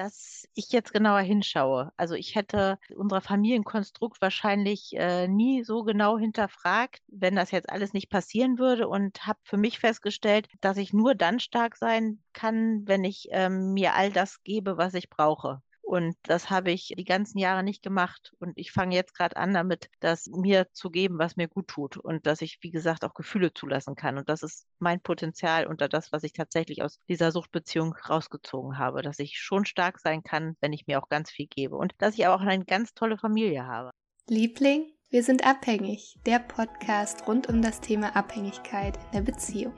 [0.00, 1.92] dass ich jetzt genauer hinschaue.
[1.98, 7.92] Also ich hätte unser Familienkonstrukt wahrscheinlich äh, nie so genau hinterfragt, wenn das jetzt alles
[7.92, 12.88] nicht passieren würde und habe für mich festgestellt, dass ich nur dann stark sein kann,
[12.88, 15.60] wenn ich ähm, mir all das gebe, was ich brauche.
[15.90, 18.32] Und das habe ich die ganzen Jahre nicht gemacht.
[18.38, 21.96] Und ich fange jetzt gerade an damit, das mir zu geben, was mir gut tut.
[21.96, 24.16] Und dass ich, wie gesagt, auch Gefühle zulassen kann.
[24.16, 29.02] Und das ist mein Potenzial unter das, was ich tatsächlich aus dieser Suchtbeziehung rausgezogen habe.
[29.02, 31.74] Dass ich schon stark sein kann, wenn ich mir auch ganz viel gebe.
[31.74, 33.90] Und dass ich aber auch eine ganz tolle Familie habe.
[34.28, 36.14] Liebling, wir sind abhängig.
[36.24, 39.74] Der Podcast rund um das Thema Abhängigkeit in der Beziehung.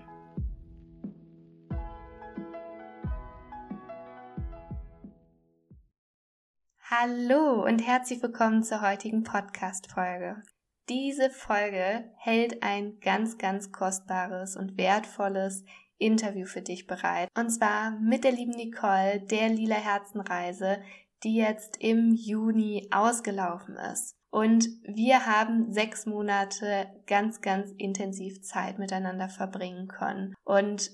[6.95, 10.43] Hallo und herzlich willkommen zur heutigen Podcast-Folge.
[10.91, 15.65] Diese Folge hält ein ganz, ganz kostbares und wertvolles
[15.97, 17.31] Interview für dich bereit.
[17.35, 20.83] Und zwar mit der lieben Nicole der Lila Herzenreise,
[21.25, 24.15] die jetzt im Juni ausgelaufen ist.
[24.29, 30.35] Und wir haben sechs Monate ganz, ganz intensiv Zeit miteinander verbringen können.
[30.45, 30.91] Und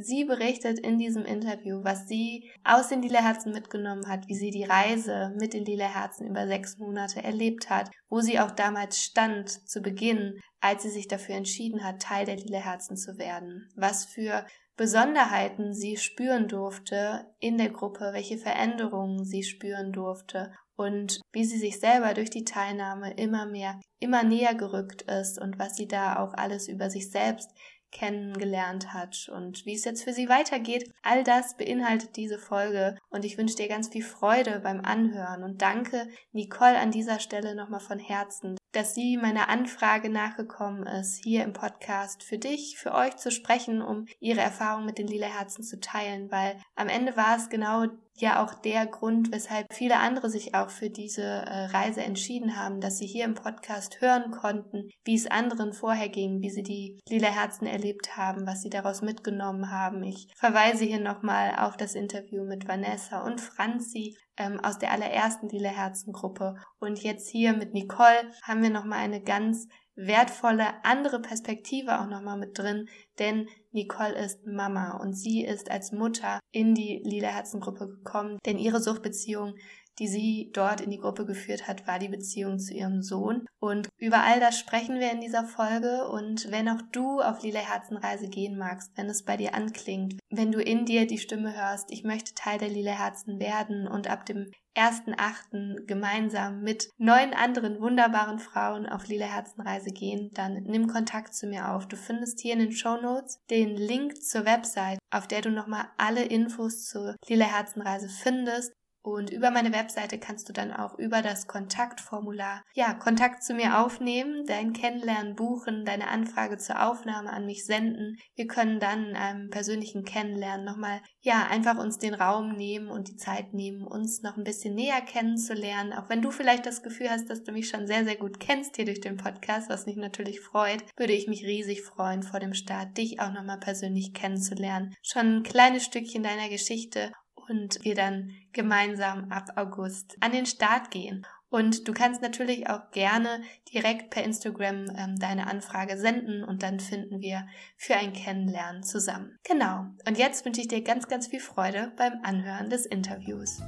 [0.00, 4.52] Sie berichtet in diesem Interview, was sie aus den Lila Herzen mitgenommen hat, wie sie
[4.52, 9.02] die Reise mit den Lila Herzen über sechs Monate erlebt hat, wo sie auch damals
[9.02, 13.68] stand zu Beginn, als sie sich dafür entschieden hat, Teil der Lila Herzen zu werden,
[13.74, 21.20] was für Besonderheiten sie spüren durfte in der Gruppe, welche Veränderungen sie spüren durfte und
[21.32, 25.74] wie sie sich selber durch die Teilnahme immer mehr, immer näher gerückt ist und was
[25.74, 27.50] sie da auch alles über sich selbst
[27.90, 30.90] kennengelernt hat und wie es jetzt für sie weitergeht.
[31.02, 35.62] All das beinhaltet diese Folge und ich wünsche dir ganz viel Freude beim Anhören und
[35.62, 41.44] danke Nicole an dieser Stelle nochmal von Herzen, dass sie meiner Anfrage nachgekommen ist, hier
[41.44, 45.64] im Podcast für dich, für euch zu sprechen, um ihre Erfahrung mit den lila Herzen
[45.64, 47.86] zu teilen, weil am Ende war es genau
[48.20, 52.80] ja auch der Grund, weshalb viele andere sich auch für diese äh, Reise entschieden haben,
[52.80, 57.00] dass sie hier im Podcast hören konnten, wie es anderen vorher ging, wie sie die
[57.08, 60.02] lila Herzen erlebt haben, was sie daraus mitgenommen haben.
[60.02, 65.48] Ich verweise hier nochmal auf das Interview mit Vanessa und Franzi ähm, aus der allerersten
[65.48, 66.54] lila Herzen Gruppe.
[66.78, 69.68] Und jetzt hier mit Nicole haben wir nochmal eine ganz
[69.98, 75.92] wertvolle andere Perspektive auch nochmal mit drin, denn Nicole ist Mama und sie ist als
[75.92, 79.54] Mutter in die Lila Herzengruppe gekommen, denn ihre Suchtbeziehung
[79.98, 83.46] die sie dort in die Gruppe geführt hat, war die Beziehung zu ihrem Sohn.
[83.60, 86.08] Und über all das sprechen wir in dieser Folge.
[86.08, 90.52] Und wenn auch du auf Lila Herzenreise gehen magst, wenn es bei dir anklingt, wenn
[90.52, 94.26] du in dir die Stimme hörst, ich möchte Teil der Lila Herzen werden und ab
[94.26, 95.86] dem 1.8.
[95.86, 101.72] gemeinsam mit neun anderen wunderbaren Frauen auf Lila Herzenreise gehen, dann nimm Kontakt zu mir
[101.72, 101.88] auf.
[101.88, 105.86] Du findest hier in den Show Notes den Link zur Website, auf der du nochmal
[105.96, 108.72] alle Infos zur Lila Herzenreise findest.
[109.02, 113.78] Und über meine Webseite kannst du dann auch über das Kontaktformular, ja, Kontakt zu mir
[113.78, 118.18] aufnehmen, dein Kennenlernen buchen, deine Anfrage zur Aufnahme an mich senden.
[118.34, 123.08] Wir können dann in einem persönlichen Kennenlernen nochmal, ja, einfach uns den Raum nehmen und
[123.08, 125.92] die Zeit nehmen, uns noch ein bisschen näher kennenzulernen.
[125.92, 128.76] Auch wenn du vielleicht das Gefühl hast, dass du mich schon sehr, sehr gut kennst
[128.76, 132.54] hier durch den Podcast, was mich natürlich freut, würde ich mich riesig freuen, vor dem
[132.54, 134.94] Start dich auch nochmal persönlich kennenzulernen.
[135.02, 137.12] Schon ein kleines Stückchen deiner Geschichte
[137.48, 141.26] und wir dann gemeinsam ab August an den Start gehen.
[141.50, 143.40] Und du kannst natürlich auch gerne
[143.72, 149.38] direkt per Instagram ähm, deine Anfrage senden und dann finden wir für ein Kennenlernen zusammen.
[149.44, 149.86] Genau.
[150.06, 153.62] Und jetzt wünsche ich dir ganz, ganz viel Freude beim Anhören des Interviews.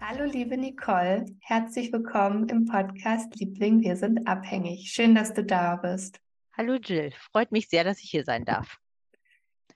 [0.00, 4.90] Hallo liebe Nicole, herzlich willkommen im Podcast Liebling, wir sind abhängig.
[4.92, 6.20] Schön, dass du da bist.
[6.56, 8.81] Hallo Jill, freut mich sehr, dass ich hier sein darf.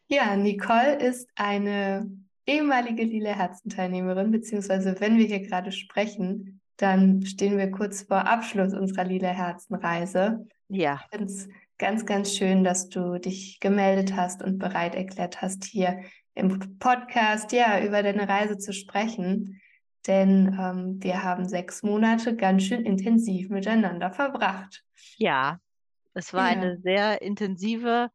[0.08, 2.08] Ja, Nicole ist eine
[2.46, 8.72] ehemalige Lila Herzen-Teilnehmerin, beziehungsweise wenn wir hier gerade sprechen, dann stehen wir kurz vor Abschluss
[8.72, 10.46] unserer Lila Herzen-Reise.
[10.68, 11.00] Ja.
[11.04, 15.64] Ich finde es ganz, ganz schön, dass du dich gemeldet hast und bereit erklärt hast,
[15.64, 16.00] hier
[16.34, 19.60] im Podcast ja über deine Reise zu sprechen.
[20.06, 24.84] Denn ähm, wir haben sechs Monate ganz schön intensiv miteinander verbracht.
[25.16, 25.58] Ja,
[26.14, 26.60] es war ja.
[26.60, 28.10] eine sehr intensive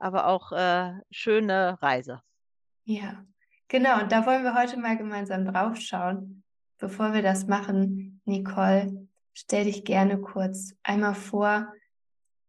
[0.00, 2.22] aber auch äh, schöne Reise.
[2.84, 3.24] Ja,
[3.68, 4.00] genau.
[4.00, 6.42] Und da wollen wir heute mal gemeinsam drauf schauen.
[6.78, 11.72] Bevor wir das machen, Nicole, stell dich gerne kurz einmal vor.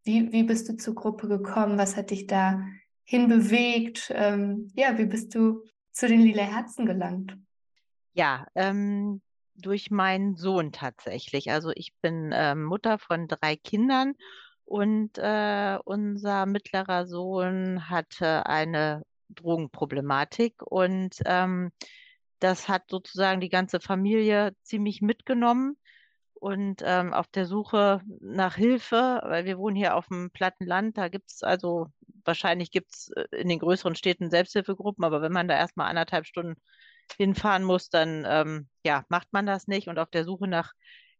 [0.03, 1.77] Wie, wie bist du zur Gruppe gekommen?
[1.77, 2.63] Was hat dich da
[3.03, 4.11] hinbewegt?
[4.13, 7.35] Ähm, ja, wie bist du zu den Lila Herzen gelangt?
[8.13, 9.21] Ja, ähm,
[9.55, 11.51] durch meinen Sohn tatsächlich.
[11.51, 14.13] Also ich bin ähm, Mutter von drei Kindern
[14.69, 21.71] und äh, unser mittlerer Sohn hatte eine Drogenproblematik und ähm,
[22.39, 25.75] das hat sozusagen die ganze Familie ziemlich mitgenommen
[26.35, 30.99] und ähm, auf der Suche nach Hilfe, weil wir wohnen hier auf dem platten Land,
[30.99, 31.87] da gibt es also,
[32.23, 36.27] wahrscheinlich gibt es äh, in den größeren Städten Selbsthilfegruppen, aber wenn man da erstmal anderthalb
[36.27, 36.61] Stunden
[37.17, 39.87] hinfahren muss, dann ähm, ja, macht man das nicht.
[39.87, 40.73] Und auf der Suche nach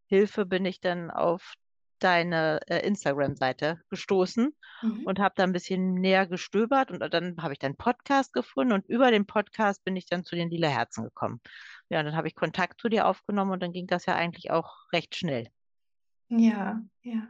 [0.06, 1.56] Hilfe bin ich dann auf
[2.00, 5.04] deine äh, Instagram-Seite gestoßen mhm.
[5.06, 8.88] und habe da ein bisschen näher gestöbert und dann habe ich deinen Podcast gefunden und
[8.88, 11.42] über den Podcast bin ich dann zu den Lila Herzen gekommen.
[11.90, 14.92] Ja, dann habe ich Kontakt zu dir aufgenommen und dann ging das ja eigentlich auch
[14.94, 15.50] recht schnell.
[16.30, 17.28] Ja, ja.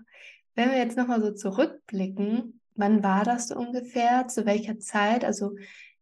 [0.55, 4.27] Wenn wir jetzt nochmal so zurückblicken, wann war das so ungefähr?
[4.27, 5.23] Zu welcher Zeit?
[5.23, 5.55] Also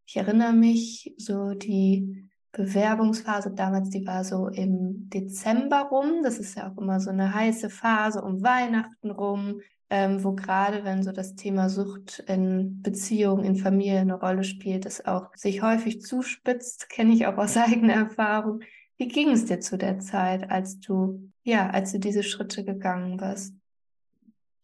[0.06, 2.27] ich erinnere mich, so die
[2.58, 6.24] Bewerbungsphase damals, die war so im Dezember rum.
[6.24, 9.62] Das ist ja auch immer so eine heiße Phase um Weihnachten rum,
[9.92, 14.88] ähm, wo gerade, wenn so das Thema Sucht in Beziehungen, in Familie eine Rolle spielt,
[14.88, 18.62] es auch sich häufig zuspitzt, kenne ich auch aus eigener Erfahrung.
[18.98, 23.18] Wie ging es dir zu der Zeit, als du, ja, als du diese Schritte gegangen
[23.18, 23.54] bist?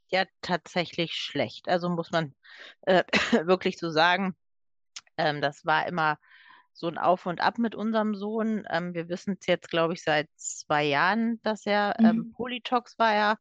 [0.09, 1.69] Ja, tatsächlich schlecht.
[1.69, 2.33] Also muss man
[2.81, 3.03] äh,
[3.45, 4.35] wirklich so sagen.
[5.17, 6.17] Ähm, das war immer
[6.73, 8.65] so ein Auf und Ab mit unserem Sohn.
[8.69, 12.31] Ähm, wir wissen es jetzt, glaube ich, seit zwei Jahren, dass er ähm, mhm.
[12.33, 13.35] Polytox war ja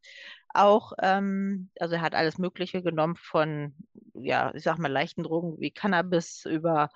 [0.55, 3.75] auch, ähm, also er hat alles Mögliche genommen von,
[4.14, 6.90] ja, ich sag mal, leichten Drogen wie Cannabis über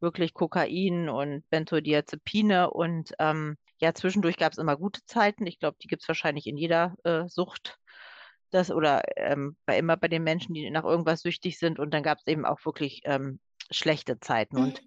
[0.00, 5.46] wirklich Kokain und Benzodiazepine und ähm, ja, zwischendurch gab es immer gute Zeiten.
[5.46, 7.78] Ich glaube, die gibt es wahrscheinlich in jeder äh, Sucht.
[8.50, 11.78] Das oder ähm, bei immer bei den Menschen, die nach irgendwas süchtig sind.
[11.78, 14.56] Und dann gab es eben auch wirklich ähm, schlechte Zeiten.
[14.56, 14.62] Mhm.
[14.62, 14.82] Und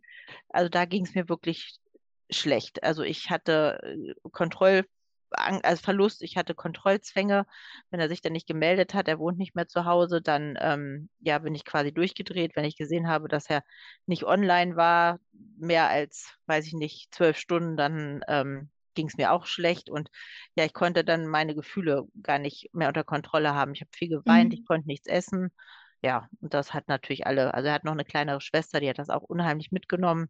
[0.50, 1.80] also da ging es mir wirklich
[2.30, 2.84] schlecht.
[2.84, 4.86] Also ich hatte äh, Kontroll,
[5.32, 7.46] also Verlust, ich hatte Kontrollzwänge,
[7.90, 11.10] wenn er sich dann nicht gemeldet hat, er wohnt nicht mehr zu Hause, dann ähm,
[11.20, 13.64] ja, bin ich quasi durchgedreht, wenn ich gesehen habe, dass er
[14.06, 15.20] nicht online war,
[15.58, 20.10] mehr als, weiß ich nicht, zwölf Stunden, dann ähm, ging es mir auch schlecht und
[20.56, 23.74] ja, ich konnte dann meine Gefühle gar nicht mehr unter Kontrolle haben.
[23.74, 24.60] Ich habe viel geweint, mhm.
[24.60, 25.52] ich konnte nichts essen
[26.02, 28.98] ja, und das hat natürlich alle, also er hat noch eine kleinere Schwester, die hat
[28.98, 30.30] das auch unheimlich mitgenommen.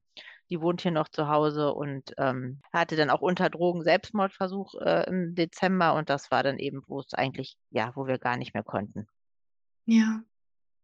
[0.49, 5.07] Die wohnt hier noch zu Hause und ähm, hatte dann auch unter Drogen Selbstmordversuch äh,
[5.07, 8.53] im Dezember und das war dann eben, wo es eigentlich, ja, wo wir gar nicht
[8.53, 9.07] mehr konnten.
[9.85, 10.21] Ja.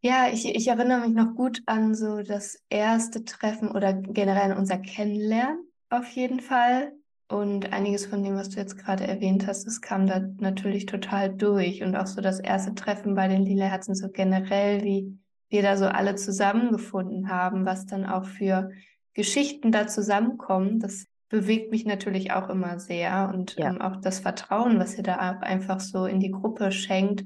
[0.02, 4.78] Ja, ich, ich erinnere mich noch gut an so das erste Treffen oder generell unser
[4.78, 6.94] Kennenlernen auf jeden Fall.
[7.30, 11.34] Und einiges von dem, was du jetzt gerade erwähnt hast, das kam da natürlich total
[11.34, 11.84] durch.
[11.84, 15.18] Und auch so das erste Treffen bei den Lila Herzen, so generell, wie
[15.50, 18.72] wir da so alle zusammengefunden haben, was dann auch für
[19.14, 23.30] Geschichten da zusammenkommen, das bewegt mich natürlich auch immer sehr.
[23.34, 23.70] Und ja.
[23.70, 27.26] ähm, auch das Vertrauen, was ihr da einfach so in die Gruppe schenkt,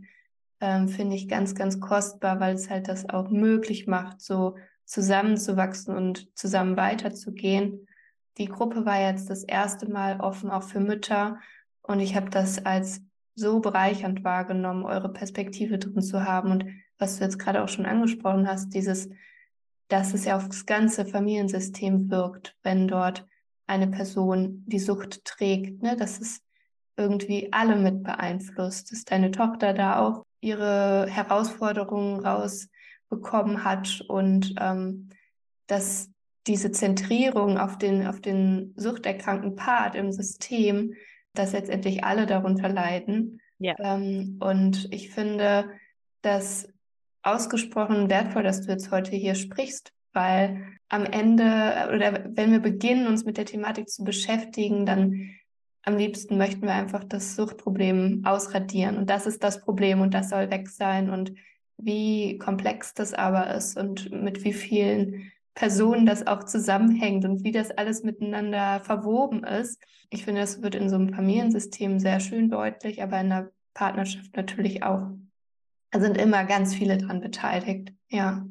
[0.62, 4.56] ähm, finde ich ganz, ganz kostbar, weil es halt das auch möglich macht, so
[4.86, 7.88] zusammenzuwachsen und zusammen weiterzugehen
[8.38, 11.40] die Gruppe war jetzt das erste Mal offen auch für Mütter
[11.82, 13.02] und ich habe das als
[13.36, 16.66] so bereichernd wahrgenommen, eure Perspektive drin zu haben und
[16.98, 19.10] was du jetzt gerade auch schon angesprochen hast, dieses,
[19.88, 23.26] dass es ja aufs ganze Familiensystem wirkt, wenn dort
[23.68, 25.96] eine Person die Sucht trägt, ne?
[25.96, 26.42] dass es
[26.98, 35.10] irgendwie alle mit beeinflusst, dass deine Tochter da auch ihre Herausforderungen rausbekommen hat und ähm,
[35.68, 36.10] dass
[36.48, 40.94] diese Zentrierung auf den, auf den suchterkrankten Part im System,
[41.34, 43.40] dass letztendlich alle darunter leiden.
[43.60, 43.76] Ja.
[43.80, 45.70] Ähm, und ich finde
[46.22, 46.68] das
[47.24, 51.44] ausgesprochen wertvoll, dass du jetzt heute hier sprichst, weil am Ende
[51.94, 55.30] oder wenn wir beginnen, uns mit der Thematik zu beschäftigen, dann
[55.84, 58.98] am liebsten möchten wir einfach das Suchtproblem ausradieren.
[58.98, 61.10] Und das ist das Problem und das soll weg sein.
[61.10, 61.34] Und
[61.78, 67.52] wie komplex das aber ist und mit wie vielen Personen das auch zusammenhängt und wie
[67.52, 69.82] das alles miteinander verwoben ist.
[70.10, 74.36] Ich finde, das wird in so einem Familiensystem sehr schön deutlich, aber in der Partnerschaft
[74.36, 75.10] natürlich auch.
[75.92, 77.94] Da sind immer ganz viele dran beteiligt.
[78.10, 78.46] Ja.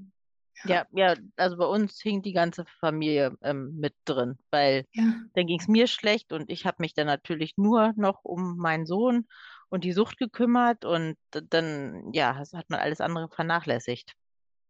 [0.64, 5.14] Ja, ja, also bei uns hing die ganze Familie ähm, mit drin, weil ja.
[5.34, 8.84] dann ging es mir schlecht und ich habe mich dann natürlich nur noch um meinen
[8.84, 9.26] Sohn
[9.70, 14.12] und die Sucht gekümmert und dann, ja, hat man alles andere vernachlässigt.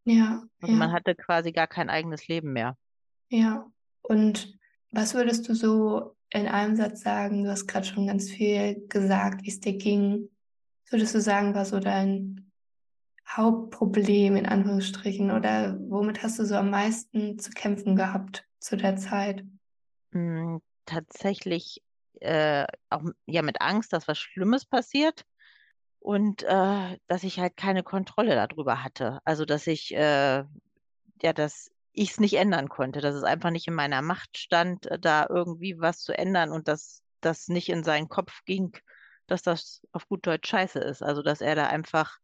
[0.05, 0.43] Ja.
[0.61, 0.79] Also ja.
[0.79, 2.77] man hatte quasi gar kein eigenes Leben mehr.
[3.29, 3.71] Ja.
[4.03, 4.59] Und
[4.91, 7.45] was würdest du so in einem Satz sagen?
[7.45, 10.31] Du hast gerade schon ganz viel gesagt, wie es dir ging.
[10.85, 12.51] Was würdest du sagen, war so dein
[13.29, 18.97] Hauptproblem in Anführungsstrichen oder womit hast du so am meisten zu kämpfen gehabt zu der
[18.97, 19.45] Zeit?
[20.13, 21.83] Hm, tatsächlich
[22.21, 25.25] äh, auch ja mit Angst, dass was Schlimmes passiert
[26.01, 29.21] und äh, dass ich halt keine Kontrolle darüber hatte.
[29.25, 30.45] Also dass ich äh,
[31.23, 34.87] ja das ich es nicht ändern konnte, dass es einfach nicht in meiner Macht stand,
[34.87, 38.77] äh, da irgendwie was zu ändern und dass das nicht in seinen Kopf ging,
[39.27, 41.03] dass das auf gut Deutsch scheiße ist.
[41.03, 42.19] Also dass er da einfach,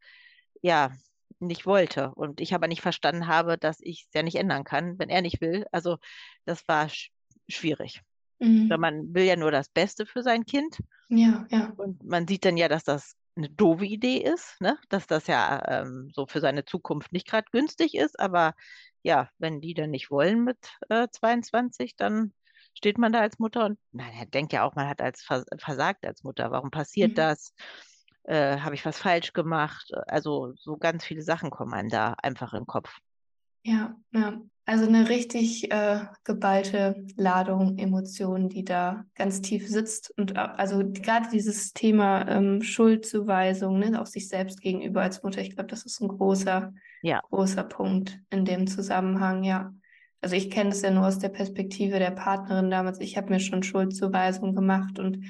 [0.63, 0.93] ja,
[1.39, 2.15] nicht wollte.
[2.15, 5.21] Und ich aber nicht verstanden habe, dass ich es ja nicht ändern kann, wenn er
[5.21, 5.67] nicht will.
[5.71, 5.99] Also
[6.47, 7.11] das war sch
[7.49, 8.01] schwierig.
[8.39, 8.69] Mhm.
[8.79, 10.79] Man will ja nur das Beste für sein Kind.
[11.09, 11.73] Ja, ja.
[11.77, 14.79] Und man sieht dann ja, dass das eine doofe Idee ist, ne?
[14.89, 18.19] dass das ja ähm, so für seine Zukunft nicht gerade günstig ist.
[18.19, 18.55] Aber
[19.03, 22.33] ja, wenn die dann nicht wollen mit äh, 22, dann
[22.75, 25.23] steht man da als Mutter und man denkt ja auch, man hat als
[25.59, 26.51] versagt als Mutter.
[26.51, 27.17] Warum passiert mhm.
[27.17, 27.55] das?
[28.25, 29.91] Äh, Habe ich was falsch gemacht?
[30.07, 32.99] Also so ganz viele Sachen kommen einem da einfach in den Kopf.
[33.67, 34.41] Ja, ja.
[34.65, 40.13] Also eine richtig äh, geballte Ladung Emotionen, die da ganz tief sitzt.
[40.17, 45.41] Und äh, also gerade dieses Thema ähm, Schuldzuweisung, ne, auch sich selbst gegenüber als Mutter,
[45.41, 47.21] ich glaube, das ist ein großer, ja.
[47.31, 49.73] großer Punkt in dem Zusammenhang, ja.
[50.21, 53.01] Also ich kenne das ja nur aus der Perspektive der Partnerin damals.
[53.01, 55.25] Ich habe mir schon Schuldzuweisung gemacht und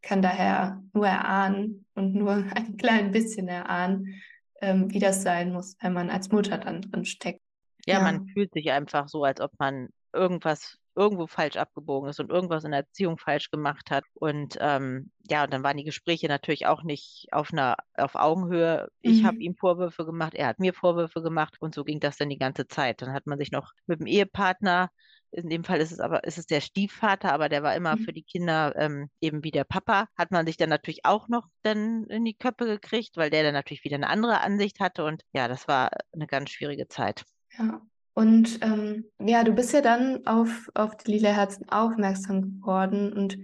[0.00, 4.22] kann daher nur erahnen und nur ein klein bisschen erahnen,
[4.62, 7.40] ähm, wie das sein muss, wenn man als Mutter dann drin steckt.
[7.86, 12.20] Ja, ja, man fühlt sich einfach so, als ob man irgendwas irgendwo falsch abgebogen ist
[12.20, 14.04] und irgendwas in der Erziehung falsch gemacht hat.
[14.12, 18.88] Und ähm, ja, und dann waren die Gespräche natürlich auch nicht auf einer auf Augenhöhe.
[19.00, 19.26] Ich mhm.
[19.26, 22.38] habe ihm Vorwürfe gemacht, er hat mir Vorwürfe gemacht und so ging das dann die
[22.38, 23.00] ganze Zeit.
[23.00, 24.90] Dann hat man sich noch mit dem Ehepartner
[25.32, 28.04] in dem Fall ist es aber, ist es der Stiefvater, aber der war immer mhm.
[28.04, 30.06] für die Kinder ähm, eben wie der Papa.
[30.16, 33.54] Hat man sich dann natürlich auch noch dann in die Köpfe gekriegt, weil der dann
[33.54, 35.04] natürlich wieder eine andere Ansicht hatte.
[35.04, 37.24] Und ja, das war eine ganz schwierige Zeit.
[37.58, 37.82] Ja.
[38.14, 43.38] Und ähm, ja, du bist ja dann auf, auf die Lila Herzen aufmerksam geworden und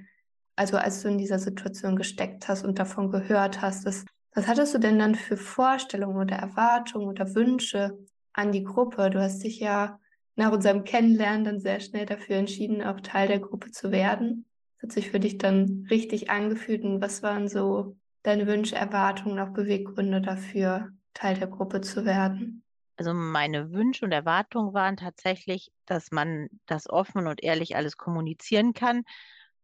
[0.57, 4.75] also als du in dieser Situation gesteckt hast und davon gehört hast, das, was hattest
[4.75, 7.97] du denn dann für Vorstellungen oder Erwartungen oder Wünsche
[8.33, 9.09] an die Gruppe?
[9.09, 10.01] Du hast dich ja
[10.35, 14.47] nach unserem Kennenlernen dann sehr schnell dafür entschieden, auch Teil der Gruppe zu werden.
[14.77, 19.39] Das hat sich für dich dann richtig angefühlt und was waren so deine Wünsche, Erwartungen,
[19.39, 22.65] auch Beweggründe dafür, Teil der Gruppe zu werden?
[22.99, 28.75] Also meine Wünsche und Erwartungen waren tatsächlich, dass man das offen und ehrlich alles kommunizieren
[28.75, 29.05] kann,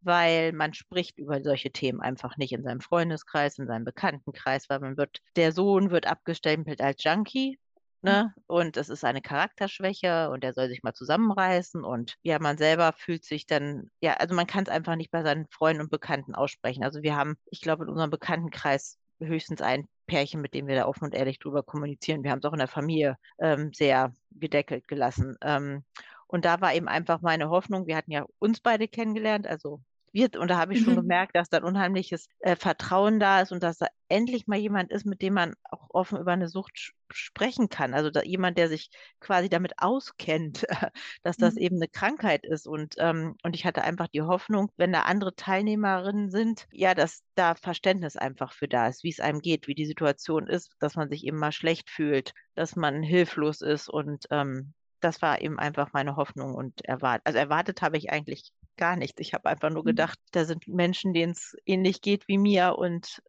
[0.03, 4.79] weil man spricht über solche Themen einfach nicht in seinem Freundeskreis, in seinem Bekanntenkreis, weil
[4.81, 7.59] man wird, der Sohn wird abgestempelt als Junkie,
[8.03, 8.33] ne?
[8.37, 8.43] Mhm.
[8.47, 12.93] Und es ist eine Charakterschwäche und er soll sich mal zusammenreißen und ja, man selber
[12.93, 16.37] fühlt sich dann, ja, also man kann es einfach nicht bei seinen Freunden und Bekannten
[16.37, 16.85] aussprechen.
[16.85, 20.87] Also wir haben, ich glaube, in unserem Bekanntenkreis höchstens ein Pärchen, mit dem wir da
[20.87, 22.23] offen und ehrlich drüber kommunizieren.
[22.23, 25.37] Wir haben es auch in der Familie ähm, sehr gedeckelt gelassen.
[25.43, 25.85] Ähm,
[26.27, 29.81] und da war eben einfach meine Hoffnung, wir hatten ja uns beide kennengelernt, also
[30.13, 30.37] wird.
[30.37, 31.01] Und da habe ich schon mhm.
[31.01, 34.91] gemerkt, dass da ein unheimliches äh, Vertrauen da ist und dass da endlich mal jemand
[34.93, 37.95] ist, mit dem man auch offen über eine Sucht sprechen kann.
[37.95, 40.67] Also da, jemand, der sich quasi damit auskennt,
[41.23, 41.61] dass das mhm.
[41.61, 42.67] eben eine Krankheit ist.
[42.67, 47.23] Und, ähm, und ich hatte einfach die Hoffnung, wenn da andere Teilnehmerinnen sind, ja, dass
[47.35, 50.97] da Verständnis einfach für da ist, wie es einem geht, wie die Situation ist, dass
[50.97, 55.59] man sich eben mal schlecht fühlt, dass man hilflos ist und ähm, das war eben
[55.59, 57.27] einfach meine Hoffnung und erwartet.
[57.27, 59.21] Also erwartet habe ich eigentlich gar nichts.
[59.21, 59.89] Ich habe einfach nur mhm.
[59.89, 63.23] gedacht, da sind Menschen, denen es ähnlich geht wie mir und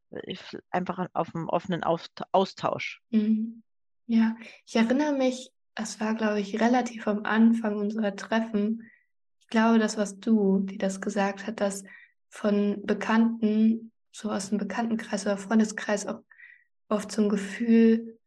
[0.69, 3.01] einfach auf einem offenen Austausch.
[3.09, 3.63] Mhm.
[4.07, 4.35] Ja,
[4.65, 8.89] ich erinnere mich, das war, glaube ich, relativ am Anfang unserer Treffen.
[9.39, 11.83] Ich glaube, das warst du, die das gesagt hat, dass
[12.29, 16.21] von Bekannten, so aus dem Bekanntenkreis oder Freundeskreis auch
[16.87, 18.17] oft so ein Gefühl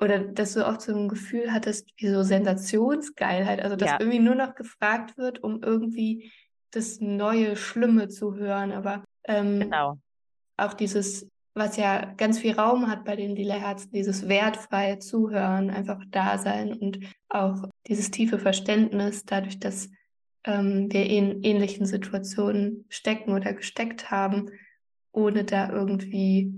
[0.00, 4.00] oder dass du oft so ein Gefühl hattest wie so Sensationsgeilheit, also dass ja.
[4.00, 6.32] irgendwie nur noch gefragt wird, um irgendwie
[6.72, 9.98] das neue Schlimme zu hören, aber ähm, genau.
[10.56, 15.70] auch dieses, was ja ganz viel Raum hat bei den lila Herzen, dieses wertfreie Zuhören,
[15.70, 16.98] einfach da sein und
[17.28, 19.90] auch dieses tiefe Verständnis, dadurch, dass
[20.44, 24.50] ähm, wir in ähnlichen Situationen stecken oder gesteckt haben,
[25.12, 26.52] ohne da irgendwie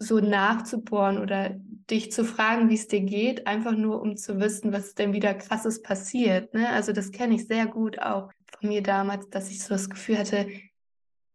[0.00, 1.50] so nachzubohren oder
[1.90, 5.34] dich zu fragen, wie es dir geht, einfach nur um zu wissen, was denn wieder
[5.34, 6.54] krasses passiert.
[6.54, 6.68] Ne?
[6.70, 10.18] Also das kenne ich sehr gut auch von mir damals, dass ich so das Gefühl
[10.18, 10.46] hatte,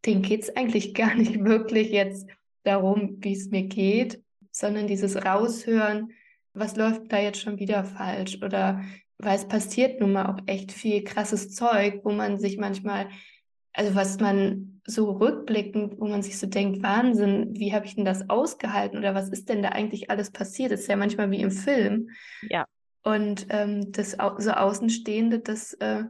[0.06, 2.28] denen geht es eigentlich gar nicht wirklich jetzt
[2.64, 6.12] darum, wie es mir geht, sondern dieses Raushören,
[6.54, 8.82] was läuft da jetzt schon wieder falsch oder
[9.18, 13.10] weil es passiert nun mal auch echt viel krasses Zeug, wo man sich manchmal,
[13.76, 18.06] also was man so rückblickend, wo man sich so denkt, Wahnsinn, wie habe ich denn
[18.06, 20.72] das ausgehalten oder was ist denn da eigentlich alles passiert?
[20.72, 22.10] Das ist ja manchmal wie im Film.
[22.50, 22.66] Ja.
[23.04, 26.06] Und ähm, das so Außenstehende, das äh,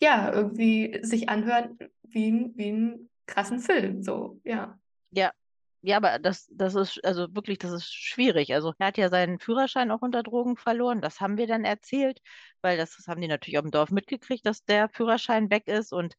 [0.00, 4.78] ja, irgendwie sich anhören wie, wie einen krassen Film, so, ja.
[5.10, 5.32] Ja,
[5.80, 8.54] Ja, aber das, das ist, also wirklich, das ist schwierig.
[8.54, 11.00] Also er hat ja seinen Führerschein auch unter Drogen verloren.
[11.00, 12.20] Das haben wir dann erzählt,
[12.62, 15.92] weil das, das haben die natürlich auch im Dorf mitgekriegt, dass der Führerschein weg ist.
[15.92, 16.14] Und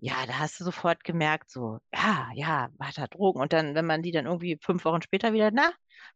[0.00, 3.40] ja, da hast du sofort gemerkt, so, ja, ja, hat er Drogen.
[3.40, 5.70] Und dann, wenn man die dann irgendwie fünf Wochen später wieder, na,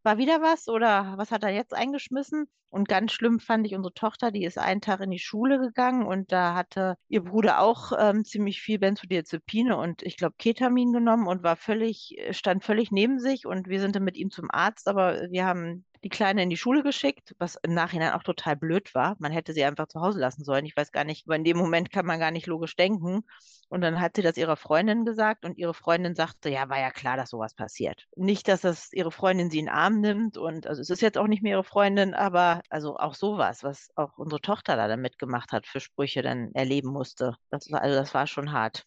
[0.04, 2.46] war wieder was oder was hat er jetzt eingeschmissen?
[2.70, 6.06] Und ganz schlimm fand ich unsere Tochter, die ist einen Tag in die Schule gegangen
[6.06, 11.26] und da hatte ihr Bruder auch ähm, ziemlich viel Benzodiazepine und ich glaube Ketamin genommen
[11.26, 14.88] und war völlig, stand völlig neben sich und wir sind dann mit ihm zum Arzt,
[14.88, 18.94] aber wir haben die Kleine in die Schule geschickt, was im Nachhinein auch total blöd
[18.94, 19.16] war.
[19.18, 20.64] Man hätte sie einfach zu Hause lassen sollen.
[20.64, 23.22] Ich weiß gar nicht, aber in dem Moment kann man gar nicht logisch denken.
[23.68, 26.90] Und dann hat sie das ihrer Freundin gesagt und ihre Freundin sagte, ja, war ja
[26.90, 28.06] klar, dass sowas passiert.
[28.16, 31.18] Nicht, dass das ihre Freundin sie in den Arm nimmt und also es ist jetzt
[31.18, 35.00] auch nicht mehr ihre Freundin, aber also auch sowas, was auch unsere Tochter da dann
[35.00, 37.36] mitgemacht hat, für Sprüche dann erleben musste.
[37.50, 38.84] Das war, also das war schon hart.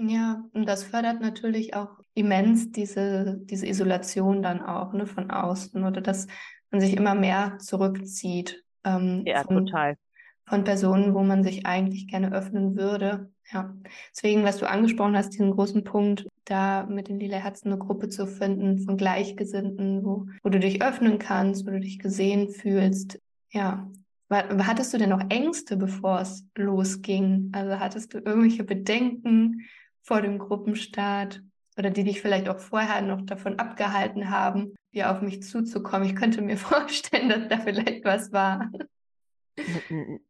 [0.00, 5.82] Ja, und das fördert natürlich auch immens diese, diese Isolation dann auch ne, von außen
[5.84, 6.28] oder dass
[6.70, 8.64] man sich immer mehr zurückzieht.
[8.84, 9.96] Ähm, ja, von, total.
[10.46, 13.30] Von Personen, wo man sich eigentlich gerne öffnen würde.
[13.52, 13.74] Ja,
[14.14, 18.08] deswegen, was du angesprochen hast, diesen großen Punkt, da mit den Lila Herzen eine Gruppe
[18.08, 23.18] zu finden von Gleichgesinnten, wo, wo du dich öffnen kannst, wo du dich gesehen fühlst.
[23.50, 23.90] Ja.
[24.30, 27.50] Hattest du denn noch Ängste, bevor es losging?
[27.52, 29.62] Also hattest du irgendwelche Bedenken
[30.02, 31.42] vor dem Gruppenstart
[31.78, 36.08] oder die dich vielleicht auch vorher noch davon abgehalten haben, hier auf mich zuzukommen?
[36.08, 38.70] Ich könnte mir vorstellen, dass da vielleicht was war.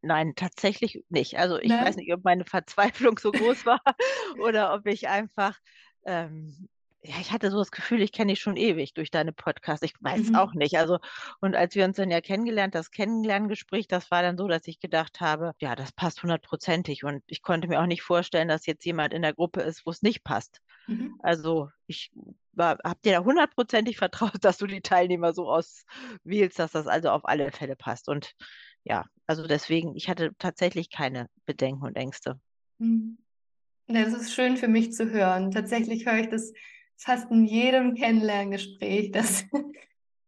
[0.01, 1.37] Nein, tatsächlich nicht.
[1.37, 1.85] Also ich Nein?
[1.85, 3.81] weiß nicht, ob meine Verzweiflung so groß war
[4.39, 5.57] oder ob ich einfach,
[6.05, 6.67] ähm,
[7.01, 9.85] ja, ich hatte so das Gefühl, ich kenne dich schon ewig durch deine Podcasts.
[9.85, 10.35] Ich weiß mhm.
[10.35, 10.77] auch nicht.
[10.77, 10.99] Also,
[11.39, 14.79] und als wir uns dann ja kennengelernt, das Kennenlerngespräch, das war dann so, dass ich
[14.79, 17.03] gedacht habe, ja, das passt hundertprozentig.
[17.05, 19.91] Und ich konnte mir auch nicht vorstellen, dass jetzt jemand in der Gruppe ist, wo
[19.91, 20.61] es nicht passt.
[20.89, 21.19] Mhm.
[21.19, 22.11] Also ich
[22.57, 27.25] habe dir da hundertprozentig vertraut, dass du die Teilnehmer so auswählst, dass das also auf
[27.25, 28.09] alle Fälle passt.
[28.09, 28.33] Und
[28.83, 32.39] ja, also deswegen, ich hatte tatsächlich keine Bedenken und Ängste.
[32.79, 33.17] Mhm.
[33.87, 35.51] Das ist schön für mich zu hören.
[35.51, 36.53] Tatsächlich höre ich das
[36.95, 39.45] fast in jedem Kennenlerngespräch, dass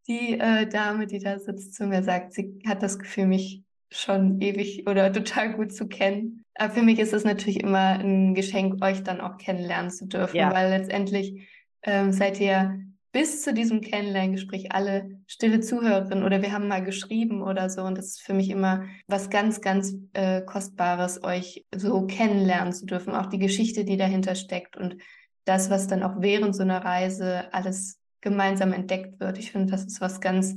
[0.08, 4.40] die äh, Dame, die da sitzt, zu mir sagt, sie hat das Gefühl, mich schon
[4.42, 6.46] ewig oder total gut zu kennen.
[6.56, 10.38] Aber für mich ist es natürlich immer ein Geschenk, euch dann auch kennenlernen zu dürfen,
[10.38, 10.54] ja.
[10.54, 11.48] weil letztendlich
[11.84, 12.80] ähm, seid ihr
[13.12, 17.82] bis zu diesem Kennenlerngespräch alle stille Zuhörerinnen oder wir haben mal geschrieben oder so.
[17.82, 22.86] Und das ist für mich immer was ganz, ganz äh, Kostbares, euch so kennenlernen zu
[22.86, 23.14] dürfen.
[23.14, 24.96] Auch die Geschichte, die dahinter steckt und
[25.44, 29.38] das, was dann auch während so einer Reise alles gemeinsam entdeckt wird.
[29.40, 30.56] Ich finde, das ist was ganz,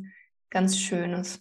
[0.51, 1.40] ganz Schönes.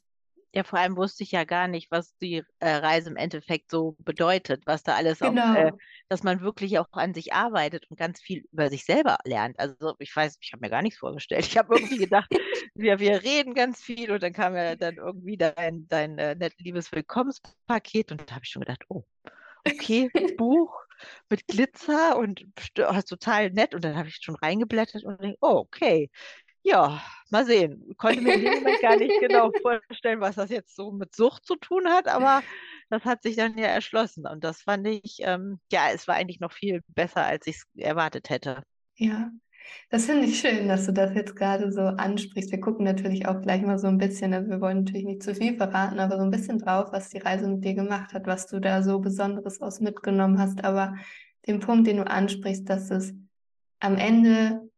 [0.55, 3.95] Ja, vor allem wusste ich ja gar nicht, was die äh, Reise im Endeffekt so
[3.99, 5.51] bedeutet, was da alles genau.
[5.51, 5.71] auch, äh,
[6.09, 9.57] dass man wirklich auch an sich arbeitet und ganz viel über sich selber lernt.
[9.59, 11.47] Also ich weiß, ich habe mir gar nichts vorgestellt.
[11.47, 12.29] Ich habe irgendwie gedacht,
[12.75, 16.53] wir, wir reden ganz viel und dann kam ja dann irgendwie dein, dein äh, net,
[16.59, 19.03] liebes Willkommenspaket und da habe ich schon gedacht, oh,
[19.67, 20.83] okay, Buch
[21.29, 23.75] mit Glitzer und total nett.
[23.75, 26.09] Und dann habe ich schon reingeblättert und denke, oh, okay,
[26.63, 27.83] ja, mal sehen.
[27.89, 31.15] Ich konnte mir in dem Moment gar nicht genau vorstellen, was das jetzt so mit
[31.15, 32.41] Sucht zu tun hat, aber
[32.89, 34.25] das hat sich dann ja erschlossen.
[34.25, 37.65] Und das fand ich, ähm, ja, es war eigentlich noch viel besser, als ich es
[37.75, 38.63] erwartet hätte.
[38.95, 39.31] Ja,
[39.89, 42.51] das finde ich schön, dass du das jetzt gerade so ansprichst.
[42.51, 45.35] Wir gucken natürlich auch gleich mal so ein bisschen, also wir wollen natürlich nicht zu
[45.35, 48.47] viel verraten, aber so ein bisschen drauf, was die Reise mit dir gemacht hat, was
[48.47, 50.63] du da so Besonderes aus mitgenommen hast.
[50.63, 50.95] Aber
[51.47, 53.13] den Punkt, den du ansprichst, dass es
[53.79, 54.69] am Ende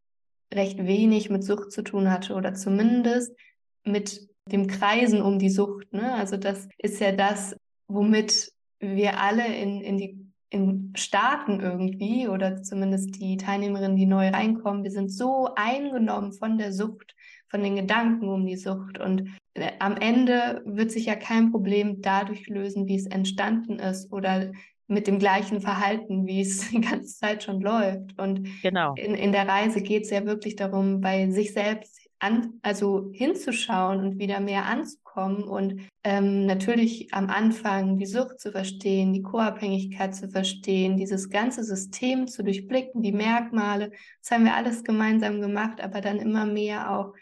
[0.54, 3.36] recht wenig mit Sucht zu tun hatte oder zumindest
[3.84, 5.92] mit dem Kreisen um die Sucht.
[5.94, 6.14] Ne?
[6.14, 7.56] Also das ist ja das,
[7.88, 14.30] womit wir alle in, in die in Staaten irgendwie oder zumindest die Teilnehmerinnen, die neu
[14.30, 17.16] reinkommen, wir sind so eingenommen von der Sucht,
[17.50, 22.02] von den Gedanken um die Sucht und äh, am Ende wird sich ja kein Problem
[22.02, 24.52] dadurch lösen, wie es entstanden ist oder
[24.88, 28.18] mit dem gleichen Verhalten, wie es die ganze Zeit schon läuft.
[28.20, 28.94] Und genau.
[28.96, 34.00] in, in der Reise geht es ja wirklich darum, bei sich selbst an, also hinzuschauen
[34.00, 40.16] und wieder mehr anzukommen und ähm, natürlich am Anfang die Sucht zu verstehen, die Co-Abhängigkeit
[40.16, 43.92] zu verstehen, dieses ganze System zu durchblicken, die Merkmale.
[44.22, 47.14] Das haben wir alles gemeinsam gemacht, aber dann immer mehr auch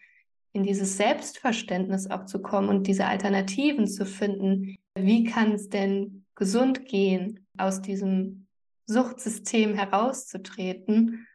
[0.53, 4.75] in dieses Selbstverständnis auch zu kommen und diese Alternativen zu finden.
[4.95, 7.39] Wie kann es denn gesund gehen?
[7.57, 8.47] aus diesem
[8.87, 11.27] Suchtsystem herauszutreten.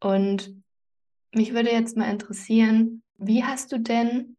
[0.00, 0.62] Und
[1.34, 4.36] mich würde jetzt mal interessieren, wie hast du denn,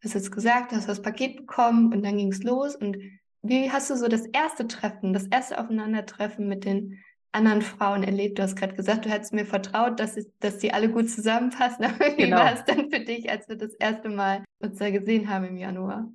[0.00, 2.96] du hast jetzt gesagt, du hast das Paket bekommen und dann ging es los und
[3.42, 6.98] wie hast du so das erste Treffen, das erste Aufeinandertreffen mit den
[7.32, 8.38] anderen Frauen erlebt?
[8.38, 11.84] Du hast gerade gesagt, du hättest mir vertraut, dass, ich, dass die alle gut zusammenpassen.
[11.84, 12.38] Aber wie Genau.
[12.38, 15.56] war es dann für dich, als wir das erste Mal uns da gesehen haben im
[15.58, 16.10] Januar?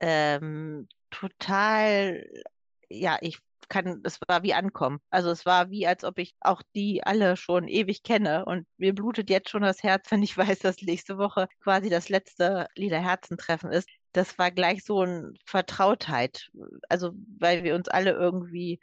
[0.00, 2.26] Ähm, total,
[2.88, 5.00] ja, ich kann, es war wie ankommen.
[5.10, 8.94] Also es war wie, als ob ich auch die alle schon ewig kenne und mir
[8.94, 13.00] blutet jetzt schon das Herz, wenn ich weiß, dass nächste Woche quasi das letzte Lieder
[13.00, 13.88] Herzentreffen ist.
[14.12, 16.50] Das war gleich so eine Vertrautheit.
[16.88, 18.80] Also weil wir uns alle irgendwie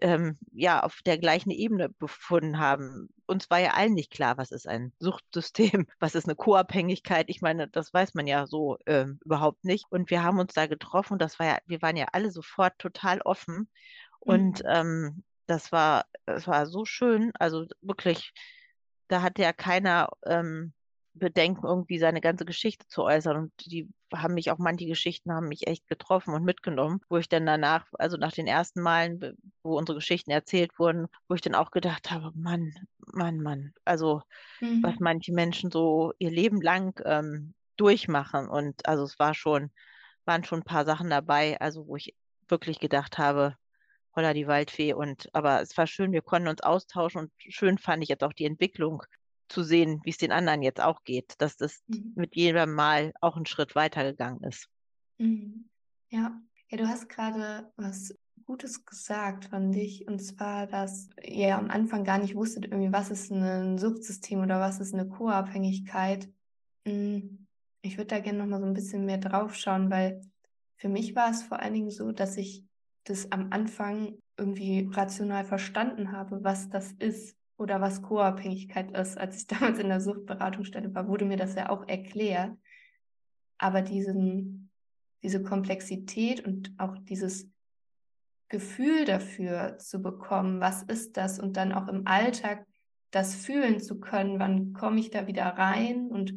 [0.00, 3.08] ähm, ja auf der gleichen Ebene befunden haben.
[3.26, 7.26] Uns war ja allen nicht klar, was ist ein Suchtsystem, was ist eine Co-Abhängigkeit.
[7.28, 9.86] Ich meine, das weiß man ja so ähm, überhaupt nicht.
[9.90, 11.18] Und wir haben uns da getroffen.
[11.18, 13.68] Das war ja, wir waren ja alle sofort total offen.
[14.20, 14.68] Und Mhm.
[14.68, 17.32] ähm, das war, das war so schön.
[17.38, 18.32] Also wirklich,
[19.08, 20.72] da hatte ja keiner ähm,
[21.14, 23.36] Bedenken, irgendwie seine ganze Geschichte zu äußern.
[23.36, 27.28] Und die haben mich auch, manche Geschichten haben mich echt getroffen und mitgenommen, wo ich
[27.28, 31.54] dann danach, also nach den ersten Malen, wo unsere Geschichten erzählt wurden, wo ich dann
[31.54, 32.72] auch gedacht habe, Mann,
[33.12, 34.22] Mann, Mann, also
[34.82, 35.00] was Mhm.
[35.00, 38.48] manche Menschen so ihr Leben lang ähm, durchmachen.
[38.48, 39.70] Und also es war schon,
[40.24, 42.14] waren schon ein paar Sachen dabei, also wo ich
[42.48, 43.56] wirklich gedacht habe,
[44.16, 44.94] Holla die Waldfee.
[44.94, 48.32] Und aber es war schön, wir konnten uns austauschen und schön fand ich jetzt auch
[48.32, 49.02] die Entwicklung
[49.50, 52.12] zu sehen, wie es den anderen jetzt auch geht, dass das Mhm.
[52.14, 54.68] mit jedem Mal auch einen Schritt weitergegangen ist.
[55.18, 55.68] Mhm.
[56.10, 56.40] Ja.
[56.70, 62.04] Ja, du hast gerade was Gutes gesagt von dich, und zwar, dass ihr am Anfang
[62.04, 66.28] gar nicht wusstet, irgendwie, was ist ein Suchtsystem oder was ist eine Co-Abhängigkeit.
[66.84, 67.46] Mm,
[67.82, 70.20] Ich würde da gerne noch mal so ein bisschen mehr drauf schauen, weil
[70.76, 72.64] für mich war es vor allen Dingen so, dass ich
[73.04, 79.18] das am Anfang irgendwie rational verstanden habe, was das ist oder was Co-Abhängigkeit ist.
[79.18, 82.56] Als ich damals in der Suchtberatungsstelle war, wurde mir das ja auch erklärt.
[83.58, 84.70] Aber diesen,
[85.22, 87.48] diese Komplexität und auch dieses
[88.48, 92.66] Gefühl dafür zu bekommen, was ist das und dann auch im Alltag
[93.10, 96.34] das fühlen zu können, wann komme ich da wieder rein und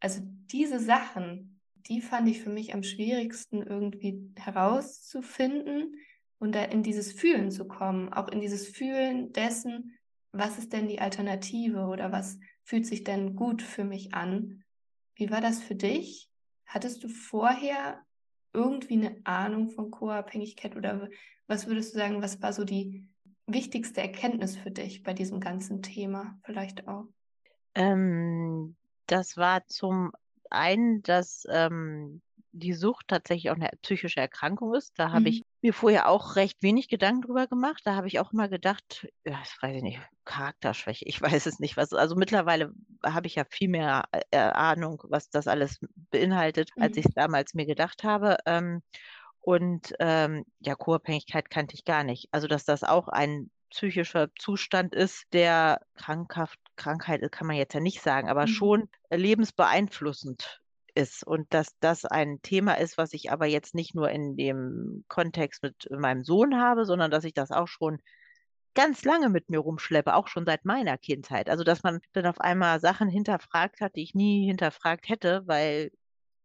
[0.00, 5.94] also diese Sachen, die fand ich für mich am schwierigsten irgendwie herauszufinden
[6.38, 9.96] und da in dieses Fühlen zu kommen, auch in dieses Fühlen dessen,
[10.32, 14.64] was ist denn die Alternative oder was fühlt sich denn gut für mich an.
[15.14, 16.30] Wie war das für dich?
[16.66, 18.04] Hattest du vorher
[18.52, 21.08] irgendwie eine Ahnung von Co-Abhängigkeit oder
[21.46, 23.08] was würdest du sagen, was war so die
[23.46, 27.06] wichtigste Erkenntnis für dich bei diesem ganzen Thema vielleicht auch?
[27.74, 30.12] Ähm, das war zum
[30.50, 34.92] einen, dass ähm, die Sucht tatsächlich auch eine psychische Erkrankung ist.
[34.98, 35.44] Da habe ich Mhm.
[35.62, 37.82] Mir vorher auch recht wenig Gedanken drüber gemacht.
[37.84, 41.58] Da habe ich auch immer gedacht, ja, das weiß ich nicht, Charakterschwäche, ich weiß es
[41.60, 41.92] nicht, was.
[41.92, 42.72] Also mittlerweile
[43.04, 45.78] habe ich ja viel mehr äh, Ahnung, was das alles
[46.10, 47.08] beinhaltet, als ich Mhm.
[47.08, 48.38] es damals mir gedacht habe.
[48.46, 48.82] Ähm,
[49.40, 52.28] und ähm, ja, Co-Abhängigkeit kannte ich gar nicht.
[52.32, 57.80] Also, dass das auch ein psychischer Zustand ist, der krankhaft, Krankheit kann man jetzt ja
[57.80, 58.48] nicht sagen, aber Mhm.
[58.48, 60.59] schon lebensbeeinflussend
[60.94, 61.26] ist.
[61.26, 65.62] Und dass das ein Thema ist, was ich aber jetzt nicht nur in dem Kontext
[65.62, 67.98] mit meinem Sohn habe, sondern dass ich das auch schon
[68.74, 71.48] ganz lange mit mir rumschleppe, auch schon seit meiner Kindheit.
[71.50, 75.90] Also, dass man dann auf einmal Sachen hinterfragt hat, die ich nie hinterfragt hätte, weil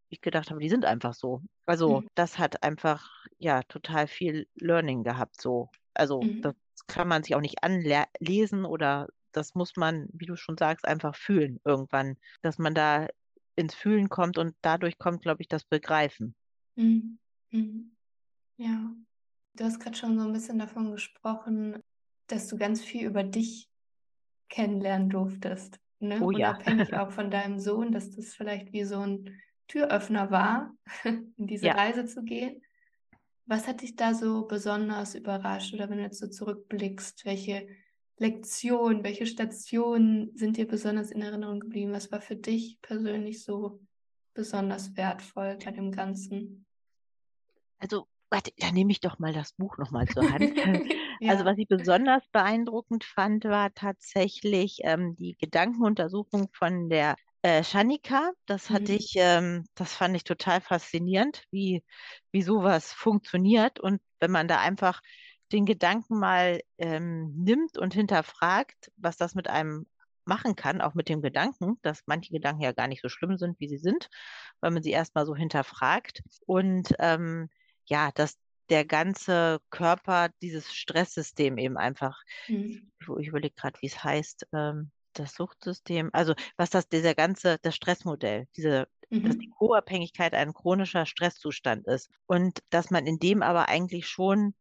[0.09, 1.41] ich gedacht habe, die sind einfach so.
[1.65, 2.07] Also, Mhm.
[2.15, 5.69] das hat einfach, ja, total viel Learning gehabt, so.
[5.93, 6.59] Also, das Mhm.
[6.87, 11.15] kann man sich auch nicht anlesen oder das muss man, wie du schon sagst, einfach
[11.15, 13.07] fühlen irgendwann, dass man da
[13.55, 16.35] ins Fühlen kommt und dadurch kommt, glaube ich, das Begreifen.
[16.75, 17.19] Mhm.
[17.51, 17.95] Mhm.
[18.57, 18.95] Ja,
[19.55, 21.81] du hast gerade schon so ein bisschen davon gesprochen,
[22.27, 23.69] dass du ganz viel über dich
[24.49, 26.21] kennenlernen durftest, ne?
[26.21, 26.57] Oh ja.
[26.59, 31.67] Unabhängig auch von deinem Sohn, dass das vielleicht wie so ein Türöffner war, in diese
[31.67, 32.63] Ja, Reise zu gehen.
[33.45, 37.67] Was hat dich da so besonders überrascht oder wenn du jetzt so zurückblickst, welche
[38.17, 41.91] Lektionen, welche Stationen sind dir besonders in Erinnerung geblieben?
[41.93, 43.81] Was war für dich persönlich so
[44.33, 46.65] besonders wertvoll bei dem Ganzen?
[47.79, 50.53] also, warte, dann nehme ich doch mal das Buch nochmal zur Hand.
[51.27, 51.45] Also, Ja.
[51.45, 58.31] was ich besonders beeindruckend fand, war tatsächlich ähm, die Gedankenuntersuchung von der äh, Shanika.
[58.45, 58.93] Das hatte Mhm.
[58.93, 61.83] ich, ähm, das fand ich total faszinierend, wie,
[62.31, 63.79] wie sowas funktioniert.
[63.79, 65.01] Und wenn man da einfach
[65.51, 69.87] den Gedanken mal ähm, nimmt und hinterfragt, was das mit einem
[70.25, 73.59] machen kann, auch mit dem Gedanken, dass manche Gedanken ja gar nicht so schlimm sind,
[73.59, 74.09] wie sie sind,
[74.59, 76.23] weil man sie erstmal so hinterfragt.
[76.47, 77.49] Und ähm,
[77.85, 78.37] ja, dass
[78.69, 82.89] der ganze Körper dieses Stresssystem eben einfach, Mhm.
[82.99, 87.57] ich, ich überlege gerade, wie es heißt, ähm, das Suchtsystem, also was das, dieser ganze,
[87.61, 88.87] das Stressmodell, diese,
[89.21, 89.53] dass die Mhm.
[89.57, 94.55] Co-Abhängigkeit ein chronischer Stresszustand ist und dass man in dem aber eigentlich schon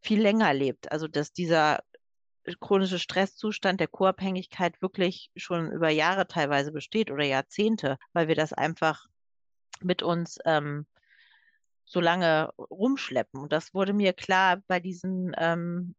[0.00, 0.90] viel länger lebt.
[0.92, 1.82] Also dass dieser
[2.60, 8.52] chronische Stresszustand der Co-Abhängigkeit wirklich schon über Jahre teilweise besteht oder Jahrzehnte, weil wir das
[8.52, 9.06] einfach
[9.82, 10.86] mit uns ähm,
[11.84, 13.40] so lange rumschleppen.
[13.40, 15.94] Und das wurde mir klar bei diesem ähm,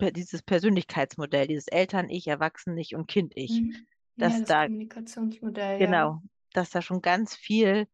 [0.00, 3.62] dieses Persönlichkeitsmodell, dieses Eltern-Ich, Erwachsen-Ich und Kind-Ich.
[3.62, 3.86] Mhm.
[4.16, 5.78] Dass ja, das da, Kommunikationsmodell.
[5.78, 6.22] Genau, ja.
[6.52, 7.86] dass da schon ganz viel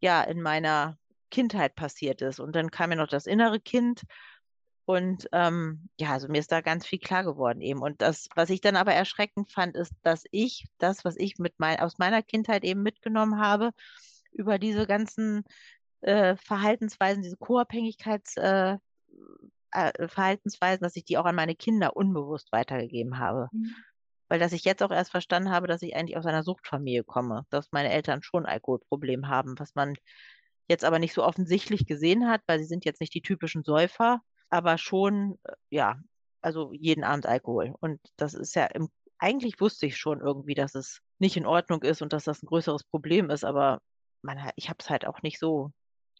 [0.00, 0.98] ja in meiner
[1.30, 2.40] Kindheit passiert ist.
[2.40, 4.02] Und dann kam ja noch das innere Kind.
[4.86, 7.80] Und ähm, ja, also mir ist da ganz viel klar geworden eben.
[7.80, 11.54] Und das, was ich dann aber erschreckend fand, ist, dass ich das, was ich mit
[11.58, 13.70] mein, aus meiner Kindheit eben mitgenommen habe,
[14.32, 15.44] über diese ganzen
[16.02, 18.76] äh, Verhaltensweisen, diese Co-Abhängigkeits äh,
[19.70, 23.48] äh, Verhaltensweisen, dass ich die auch an meine Kinder unbewusst weitergegeben habe.
[23.52, 23.74] Mhm.
[24.28, 27.46] Weil dass ich jetzt auch erst verstanden habe, dass ich eigentlich aus einer Suchtfamilie komme,
[27.50, 29.96] dass meine Eltern schon Alkoholproblem haben, was man
[30.68, 34.22] jetzt aber nicht so offensichtlich gesehen hat, weil sie sind jetzt nicht die typischen Säufer,
[34.54, 36.00] aber schon, äh, ja,
[36.40, 37.74] also jeden Abend Alkohol.
[37.80, 38.88] Und das ist ja im,
[39.18, 42.46] eigentlich wusste ich schon irgendwie, dass es nicht in Ordnung ist und dass das ein
[42.46, 43.80] größeres Problem ist, aber
[44.22, 45.72] man, ich habe es halt auch nicht so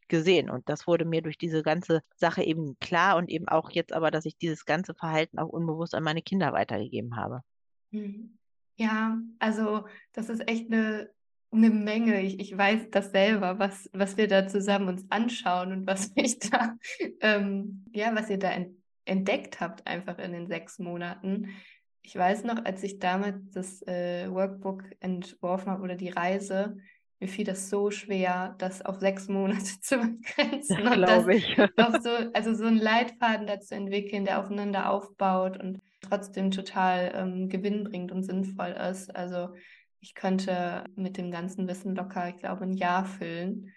[0.08, 0.50] gesehen.
[0.50, 4.10] Und das wurde mir durch diese ganze Sache eben klar und eben auch jetzt aber,
[4.10, 7.42] dass ich dieses ganze Verhalten auch unbewusst an meine Kinder weitergegeben habe.
[7.90, 8.36] Mhm.
[8.76, 11.08] Ja, also das ist echt eine,
[11.54, 12.20] eine Menge.
[12.20, 16.38] Ich, ich weiß das selber, was, was wir da zusammen uns anschauen und was ich
[16.38, 16.76] da,
[17.20, 18.50] ähm, ja, was ihr da
[19.04, 21.50] entdeckt habt, einfach in den sechs Monaten.
[22.02, 26.76] Ich weiß noch, als ich damals das äh, Workbook entworfen habe oder die Reise,
[27.20, 30.84] mir fiel das so schwer, das auf sechs Monate zu begrenzen.
[30.84, 31.56] Das glaube ich.
[32.02, 38.12] so, also so einen Leitfaden dazu entwickeln, der aufeinander aufbaut und trotzdem total ähm, gewinnbringend
[38.12, 39.14] und sinnvoll ist.
[39.14, 39.54] Also
[40.04, 43.72] ich könnte mit dem ganzen Wissen locker, ich glaube, ein Jahr füllen.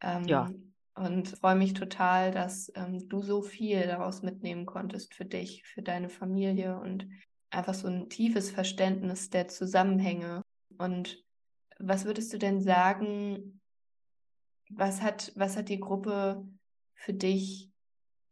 [0.00, 0.50] Ähm, ja.
[0.94, 5.82] Und freue mich total, dass ähm, du so viel daraus mitnehmen konntest für dich, für
[5.82, 7.06] deine Familie und
[7.50, 10.40] einfach so ein tiefes Verständnis der Zusammenhänge.
[10.78, 11.22] Und
[11.78, 13.60] was würdest du denn sagen,
[14.70, 16.42] was hat, was hat die Gruppe
[16.94, 17.70] für dich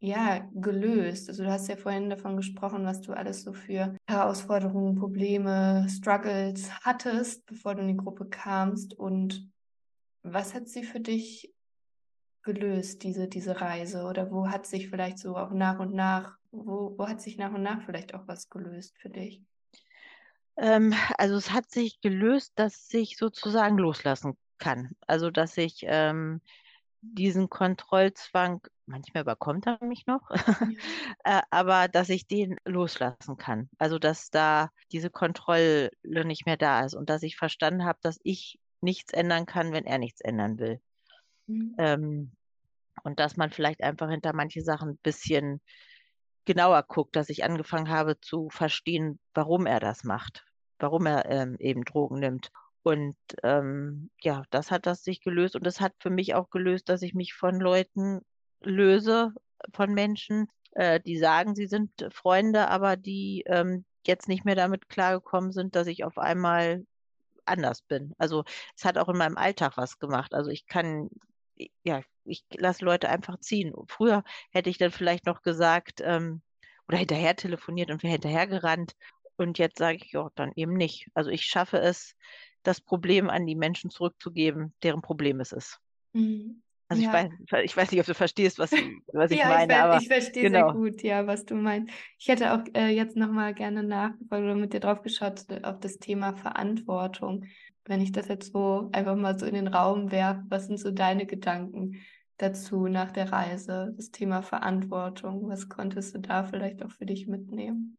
[0.04, 1.28] ja, gelöst?
[1.28, 6.70] Also du hast ja vorhin davon gesprochen, was du alles so für Herausforderungen, Probleme, Struggles
[6.82, 8.92] hattest, bevor du in die Gruppe kamst.
[8.94, 9.50] Und
[10.22, 11.54] was hat sie für dich
[12.42, 14.04] gelöst, diese, diese Reise?
[14.04, 17.52] Oder wo hat sich vielleicht so auch nach und nach, wo, wo hat sich nach
[17.52, 19.42] und nach vielleicht auch was gelöst für dich?
[20.56, 24.90] Ähm, also es hat sich gelöst, dass ich sozusagen loslassen kann.
[25.06, 26.42] Also dass ich ähm,
[27.00, 30.30] diesen Kontrollzwang, manchmal überkommt er mich noch,
[31.24, 31.38] ja.
[31.38, 33.68] äh, aber dass ich den loslassen kann.
[33.78, 38.18] Also dass da diese Kontrolle nicht mehr da ist und dass ich verstanden habe, dass
[38.22, 40.80] ich nichts ändern kann, wenn er nichts ändern will.
[41.46, 41.74] Mhm.
[41.78, 42.32] Ähm,
[43.02, 45.60] und dass man vielleicht einfach hinter manche Sachen ein bisschen
[46.44, 50.44] genauer guckt, dass ich angefangen habe zu verstehen, warum er das macht,
[50.78, 52.50] warum er ähm, eben Drogen nimmt.
[52.82, 56.90] Und ähm, ja, das hat das sich gelöst und das hat für mich auch gelöst,
[56.90, 58.20] dass ich mich von Leuten
[58.64, 59.33] löse,
[59.72, 64.88] von Menschen, äh, die sagen, sie sind Freunde, aber die ähm, jetzt nicht mehr damit
[64.88, 66.85] klargekommen sind, dass ich auf einmal
[67.46, 68.14] anders bin.
[68.18, 68.44] Also
[68.77, 70.35] es hat auch in meinem Alltag was gemacht.
[70.35, 71.09] Also ich kann,
[71.83, 73.74] ja, ich lasse Leute einfach ziehen.
[73.87, 76.42] Früher hätte ich dann vielleicht noch gesagt, ähm,
[76.88, 78.94] oder hinterher telefoniert und wäre hinterher gerannt.
[79.37, 81.09] Und jetzt sage ich, ja, dann eben nicht.
[81.14, 82.14] Also ich schaffe es,
[82.62, 85.81] das Problem an die Menschen zurückzugeben, deren Problem es ist.
[86.12, 86.62] Mhm.
[86.94, 87.09] Also ja.
[87.09, 88.70] ich, weiß, ich weiß nicht, ob du verstehst, was,
[89.12, 89.72] was ich ja, meine.
[89.72, 90.72] Ich, aber ich verstehe genau.
[90.72, 91.92] sehr gut, ja, was du meinst.
[92.18, 95.98] Ich hätte auch äh, jetzt nochmal gerne nachgefragt oder mit dir drauf geschaut auf das
[95.98, 97.44] Thema Verantwortung.
[97.85, 100.90] Wenn ich das jetzt so einfach mal so in den Raum werfe, was sind so
[100.90, 102.00] deine Gedanken
[102.38, 103.92] dazu nach der Reise?
[103.96, 107.98] Das Thema Verantwortung, was konntest du da vielleicht auch für dich mitnehmen?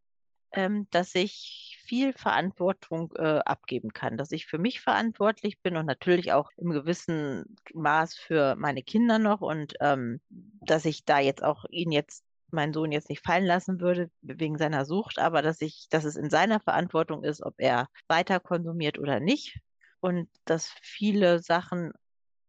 [0.51, 5.85] Ähm, dass ich viel Verantwortung äh, abgeben kann, dass ich für mich verantwortlich bin und
[5.85, 11.43] natürlich auch im gewissen Maß für meine Kinder noch und ähm, dass ich da jetzt
[11.43, 15.61] auch ihn jetzt meinen Sohn jetzt nicht fallen lassen würde wegen seiner Sucht, aber dass
[15.61, 19.59] ich, dass es in seiner Verantwortung ist, ob er weiter konsumiert oder nicht
[19.99, 21.91] und dass viele Sachen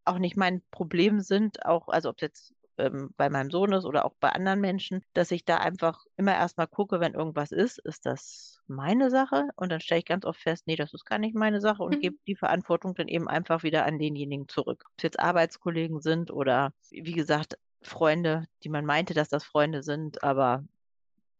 [0.05, 3.85] auch nicht mein Problem sind, auch also ob es jetzt ähm, bei meinem Sohn ist
[3.85, 7.79] oder auch bei anderen Menschen, dass ich da einfach immer erstmal gucke, wenn irgendwas ist,
[7.79, 9.49] ist das meine Sache?
[9.57, 11.97] Und dann stelle ich ganz oft fest, nee, das ist gar nicht meine Sache und
[11.97, 12.01] mhm.
[12.01, 14.85] gebe die Verantwortung dann eben einfach wieder an denjenigen zurück.
[14.87, 19.83] Ob es jetzt Arbeitskollegen sind oder wie gesagt, Freunde, die man meinte, dass das Freunde
[19.83, 20.65] sind, aber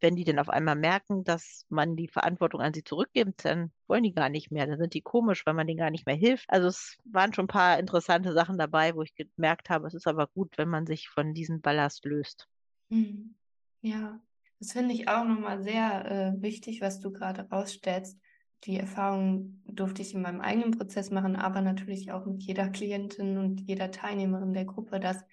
[0.01, 4.03] wenn die dann auf einmal merken, dass man die Verantwortung an sie zurückgibt, dann wollen
[4.03, 4.67] die gar nicht mehr.
[4.67, 6.45] Dann sind die komisch, weil man denen gar nicht mehr hilft.
[6.49, 10.07] Also es waren schon ein paar interessante Sachen dabei, wo ich gemerkt habe, es ist
[10.07, 12.47] aber gut, wenn man sich von diesem Ballast löst.
[12.89, 13.35] Mhm.
[13.81, 14.21] Ja,
[14.59, 18.19] das finde ich auch nochmal sehr äh, wichtig, was du gerade rausstellst.
[18.65, 23.39] Die Erfahrung durfte ich in meinem eigenen Prozess machen, aber natürlich auch mit jeder Klientin
[23.39, 25.25] und jeder Teilnehmerin der Gruppe, dass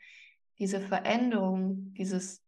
[0.59, 2.42] diese Veränderung, dieses,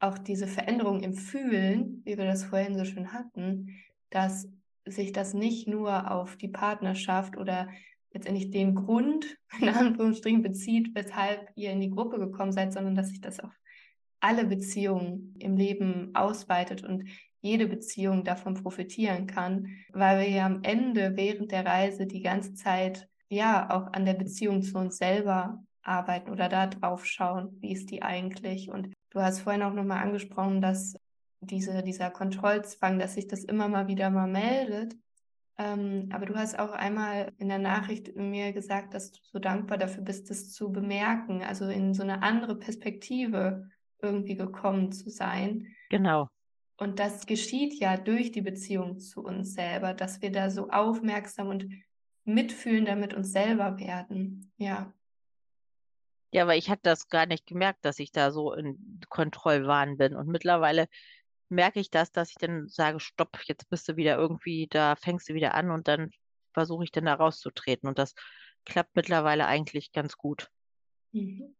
[0.00, 3.74] auch diese Veränderung im Fühlen, wie wir das vorhin so schön hatten,
[4.10, 4.48] dass
[4.84, 7.68] sich das nicht nur auf die Partnerschaft oder
[8.12, 13.08] letztendlich den Grund, in Anführungsstrichen, bezieht, weshalb ihr in die Gruppe gekommen seid, sondern dass
[13.08, 13.52] sich das auf
[14.20, 17.04] alle Beziehungen im Leben ausweitet und
[17.40, 22.54] jede Beziehung davon profitieren kann, weil wir ja am Ende während der Reise die ganze
[22.54, 27.72] Zeit ja auch an der Beziehung zu uns selber arbeiten oder da drauf schauen, wie
[27.72, 28.70] ist die eigentlich.
[28.70, 30.96] Und du hast vorhin auch nochmal angesprochen, dass
[31.40, 34.96] diese, dieser Kontrollzwang, dass sich das immer mal wieder mal meldet.
[35.56, 39.78] Ähm, aber du hast auch einmal in der Nachricht mir gesagt, dass du so dankbar
[39.78, 43.68] dafür bist, das zu bemerken, also in so eine andere Perspektive
[44.00, 45.66] irgendwie gekommen zu sein.
[45.90, 46.28] Genau.
[46.76, 51.48] Und das geschieht ja durch die Beziehung zu uns selber, dass wir da so aufmerksam
[51.48, 51.68] und
[52.24, 54.52] mitfühlender mit uns selber werden.
[54.58, 54.92] Ja.
[56.30, 60.14] Ja, aber ich hatte das gar nicht gemerkt, dass ich da so in Kontrollwahn bin.
[60.14, 60.88] Und mittlerweile
[61.48, 65.28] merke ich das, dass ich dann sage, stopp, jetzt bist du wieder irgendwie, da fängst
[65.28, 66.10] du wieder an und dann
[66.52, 67.88] versuche ich dann da rauszutreten.
[67.88, 68.14] Und das
[68.66, 70.50] klappt mittlerweile eigentlich ganz gut.
[71.12, 71.54] Mhm.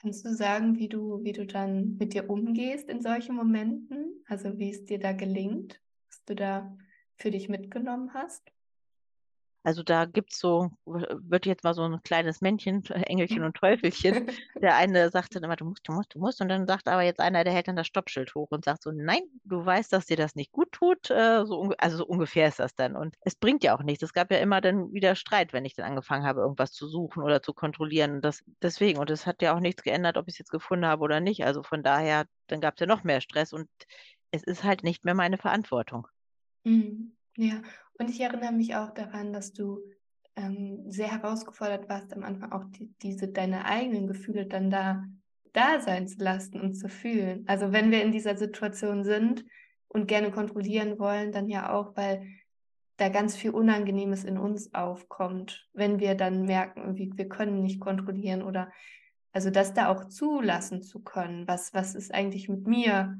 [0.00, 4.24] Kannst du sagen, wie du, wie du dann mit dir umgehst in solchen Momenten?
[4.26, 6.76] Also wie es dir da gelingt, was du da
[7.16, 8.52] für dich mitgenommen hast?
[9.64, 14.30] Also da gibt's so, wird jetzt mal so ein kleines Männchen, Engelchen und Teufelchen.
[14.60, 16.40] Der eine sagt dann immer, du musst, du musst, du musst.
[16.40, 18.90] Und dann sagt aber jetzt einer, der hält dann das Stoppschild hoch und sagt so,
[18.90, 21.10] nein, du weißt, dass dir das nicht gut tut.
[21.10, 22.96] Äh, so, also so ungefähr ist das dann.
[22.96, 24.02] Und es bringt ja auch nichts.
[24.02, 27.22] Es gab ja immer dann wieder Streit, wenn ich dann angefangen habe, irgendwas zu suchen
[27.22, 28.16] oder zu kontrollieren.
[28.16, 28.98] Und das deswegen.
[28.98, 31.44] Und es hat ja auch nichts geändert, ob ich es jetzt gefunden habe oder nicht.
[31.44, 33.68] Also von daher, dann gab es ja noch mehr Stress und
[34.32, 36.08] es ist halt nicht mehr meine Verantwortung.
[36.64, 37.16] Mhm.
[37.36, 37.62] Ja,
[37.98, 39.80] und ich erinnere mich auch daran, dass du
[40.36, 45.04] ähm, sehr herausgefordert warst, am Anfang auch die, diese deine eigenen Gefühle dann da
[45.52, 47.44] da sein zu lassen und zu fühlen.
[47.46, 49.44] Also wenn wir in dieser Situation sind
[49.88, 52.26] und gerne kontrollieren wollen, dann ja auch, weil
[52.96, 57.80] da ganz viel Unangenehmes in uns aufkommt, wenn wir dann merken, irgendwie, wir können nicht
[57.80, 58.70] kontrollieren oder
[59.32, 63.18] also das da auch zulassen zu können, was, was ist eigentlich mit mir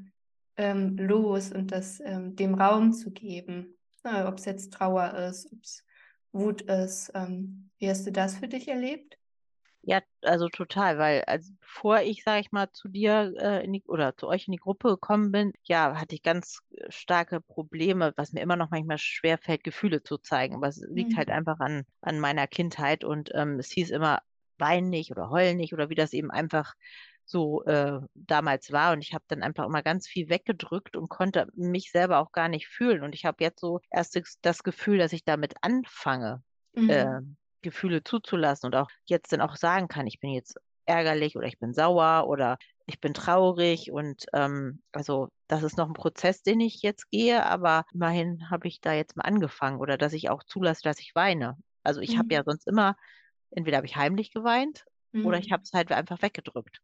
[0.57, 5.63] ähm, los und das ähm, dem Raum zu geben ob es jetzt Trauer ist, ob
[5.63, 5.83] es
[6.31, 7.11] Wut ist.
[7.15, 9.17] Ähm, wie hast du das für dich erlebt?
[9.85, 13.83] Ja, also total, weil also bevor ich, sage ich mal, zu dir äh, in die,
[13.85, 18.13] oder zu euch in die Gruppe gekommen bin, ja, hatte ich ganz äh, starke Probleme,
[18.15, 20.55] was mir immer noch manchmal schwer fällt, Gefühle zu zeigen.
[20.55, 21.33] Aber es liegt halt mhm.
[21.33, 24.21] halt einfach an, an meiner Kindheit und ähm, es hieß immer,
[24.57, 26.75] wein nicht oder heul nicht oder wie das eben einfach
[27.25, 28.93] so äh, damals war.
[28.93, 32.49] Und ich habe dann einfach immer ganz viel weggedrückt und konnte mich selber auch gar
[32.49, 33.03] nicht fühlen.
[33.03, 36.89] Und ich habe jetzt so erst das Gefühl, dass ich damit anfange, mhm.
[36.89, 37.21] äh,
[37.61, 41.59] Gefühle zuzulassen und auch jetzt dann auch sagen kann, ich bin jetzt ärgerlich oder ich
[41.59, 46.59] bin sauer oder ich bin traurig und ähm, also das ist noch ein Prozess, den
[46.59, 50.43] ich jetzt gehe, aber immerhin habe ich da jetzt mal angefangen oder dass ich auch
[50.43, 51.57] zulasse, dass ich weine.
[51.83, 52.19] Also ich mhm.
[52.19, 52.97] habe ja sonst immer,
[53.51, 55.25] entweder habe ich heimlich geweint mhm.
[55.25, 55.53] oder ich mhm.
[55.53, 56.81] habe es halt einfach weggedrückt.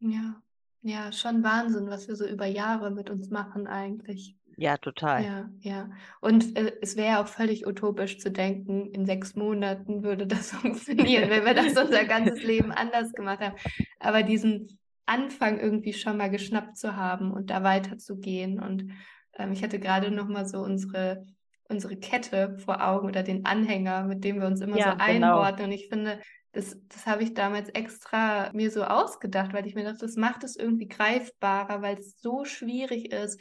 [0.00, 0.40] Ja,
[0.82, 4.36] ja, schon Wahnsinn, was wir so über Jahre mit uns machen eigentlich.
[4.56, 5.24] Ja, total.
[5.24, 5.90] Ja, ja.
[6.20, 11.30] Und äh, es wäre auch völlig utopisch zu denken, in sechs Monaten würde das funktionieren,
[11.30, 13.56] wenn wir das unser ganzes Leben anders gemacht haben.
[14.00, 18.60] Aber diesen Anfang irgendwie schon mal geschnappt zu haben und da weiterzugehen.
[18.60, 18.90] Und
[19.38, 21.24] ähm, ich hatte gerade noch mal so unsere
[21.68, 25.40] unsere Kette vor Augen oder den Anhänger, mit dem wir uns immer ja, so genau.
[25.40, 25.66] einordnen.
[25.66, 26.18] Und ich finde,
[26.52, 30.44] das, das habe ich damals extra mir so ausgedacht, weil ich mir dachte, das macht
[30.44, 33.40] es irgendwie greifbarer, weil es so schwierig ist,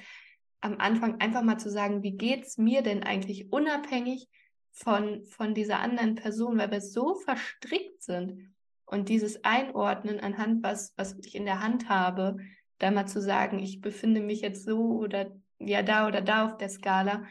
[0.61, 4.27] am Anfang einfach mal zu sagen, wie geht es mir denn eigentlich unabhängig
[4.71, 8.53] von, von dieser anderen Person, weil wir so verstrickt sind.
[8.85, 12.37] Und dieses Einordnen anhand, was, was ich in der Hand habe,
[12.77, 16.57] da mal zu sagen, ich befinde mich jetzt so oder ja da oder da auf
[16.57, 17.23] der Skala,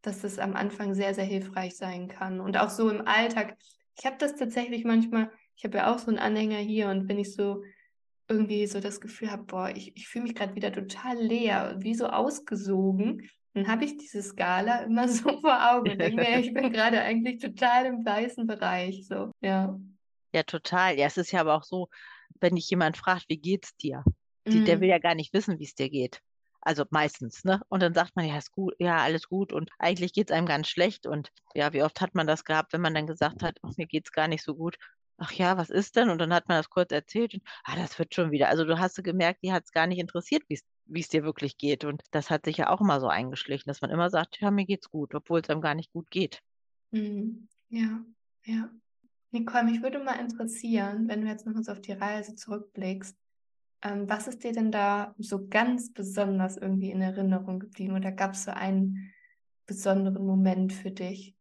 [0.00, 2.40] dass das am Anfang sehr, sehr hilfreich sein kann.
[2.40, 3.56] Und auch so im Alltag,
[3.98, 7.18] ich habe das tatsächlich manchmal, ich habe ja auch so einen Anhänger hier und wenn
[7.18, 7.62] ich so
[8.28, 11.94] irgendwie so das Gefühl habe, boah, ich, ich fühle mich gerade wieder total leer, wie
[11.94, 16.72] so ausgesogen, dann habe ich diese Skala immer so vor Augen denke mir, ich bin
[16.72, 19.06] gerade eigentlich total im weißen Bereich.
[19.06, 19.78] So, ja.
[20.34, 20.98] Ja, total.
[20.98, 21.88] Ja, es ist ja aber auch so,
[22.40, 24.02] wenn dich jemand fragt, wie geht's dir?
[24.46, 24.64] Die, mm.
[24.64, 26.20] Der will ja gar nicht wissen, wie es dir geht.
[26.62, 27.60] Also meistens, ne?
[27.68, 30.46] Und dann sagt man, ja, ist gut, ja, alles gut und eigentlich geht es einem
[30.46, 31.06] ganz schlecht.
[31.06, 33.86] Und ja, wie oft hat man das gehabt, wenn man dann gesagt hat, oh, mir
[33.86, 34.76] geht es gar nicht so gut.
[35.18, 36.08] Ach ja, was ist denn?
[36.08, 38.48] Und dann hat man das kurz erzählt und ah, das wird schon wieder.
[38.48, 41.84] Also du hast gemerkt, die hat es gar nicht interessiert, wie es dir wirklich geht.
[41.84, 44.64] Und das hat sich ja auch immer so eingeschlichen, dass man immer sagt, ja, mir
[44.64, 46.40] geht's gut, obwohl es einem gar nicht gut geht.
[46.92, 47.48] Mhm.
[47.68, 48.04] Ja,
[48.44, 48.70] ja.
[49.30, 53.16] Nicole, mich würde mal interessieren, wenn du jetzt noch mal auf die Reise zurückblickst,
[53.82, 57.96] ähm, was ist dir denn da so ganz besonders irgendwie in Erinnerung geblieben?
[57.96, 59.12] Oder gab es so einen
[59.66, 61.36] besonderen Moment für dich?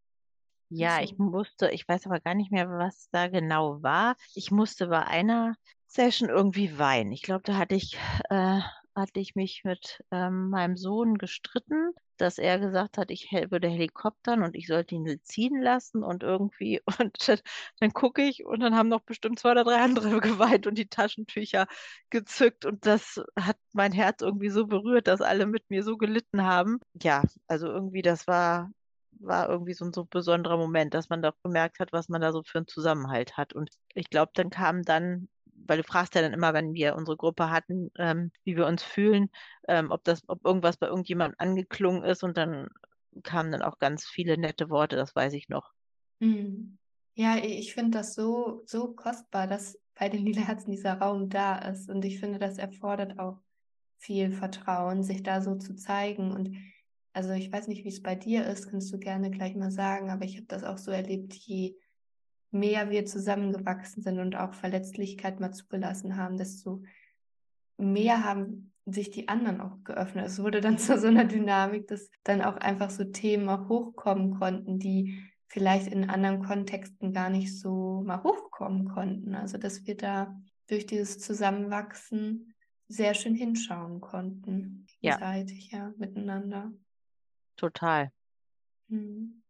[0.70, 4.16] Ja, ich musste, ich weiß aber gar nicht mehr, was da genau war.
[4.36, 5.56] Ich musste bei einer
[5.88, 7.12] Session irgendwie weinen.
[7.12, 7.98] Ich glaube, da hatte ich,
[8.30, 8.62] äh,
[8.96, 14.44] hatte ich mich mit ähm, meinem Sohn gestritten, dass er gesagt hat, ich würde helikoptern
[14.44, 17.42] und ich sollte ihn ziehen lassen und irgendwie, und
[17.80, 20.88] dann, gucke ich und dann haben noch bestimmt zwei oder drei andere geweint und die
[20.88, 21.68] Taschentücher
[22.10, 26.44] gezückt und das hat mein Herz irgendwie so berührt, dass alle mit mir so gelitten
[26.44, 26.80] haben.
[27.02, 28.72] Ja, also irgendwie, das war
[29.24, 32.32] war irgendwie so ein so besonderer Moment, dass man doch gemerkt hat, was man da
[32.32, 33.54] so für einen Zusammenhalt hat.
[33.54, 35.30] Und ich glaube, dann kam dann,
[35.68, 38.84] weil du fragst ja dann immer, wenn wir unsere Gruppe hatten, ähm, wie wir uns
[38.84, 39.30] fühlen,
[39.68, 42.68] ähm, ob das, ob irgendwas bei irgendjemandem angeklungen ist und dann
[43.24, 45.72] kamen dann auch ganz viele nette Worte, das weiß ich noch.
[46.20, 46.78] Mhm.
[47.16, 51.58] Ja, ich finde das so, so kostbar, dass bei den Lila Herzen dieser Raum da
[51.60, 51.90] ist.
[51.90, 53.38] Und ich finde, das erfordert auch
[53.98, 56.32] viel Vertrauen, sich da so zu zeigen.
[56.32, 56.58] Und
[57.14, 60.10] also ich weiß nicht, wie es bei dir ist, kannst du gerne gleich mal sagen,
[60.10, 61.76] aber ich habe das auch so erlebt, je
[62.52, 66.84] mehr wir zusammengewachsen sind und auch Verletzlichkeit mal zugelassen haben, desto
[67.78, 70.26] mehr haben sich die anderen auch geöffnet.
[70.26, 74.38] Es wurde dann zu so einer Dynamik, dass dann auch einfach so Themen auch hochkommen
[74.38, 79.36] konnten, die vielleicht in anderen Kontexten gar nicht so mal hochkommen konnten.
[79.36, 82.54] Also dass wir da durch dieses Zusammenwachsen
[82.88, 85.16] sehr schön hinschauen konnten, Ja.
[85.16, 86.72] gegenseitig, ja, miteinander.
[87.56, 88.12] Total.
[88.88, 89.41] Mhm.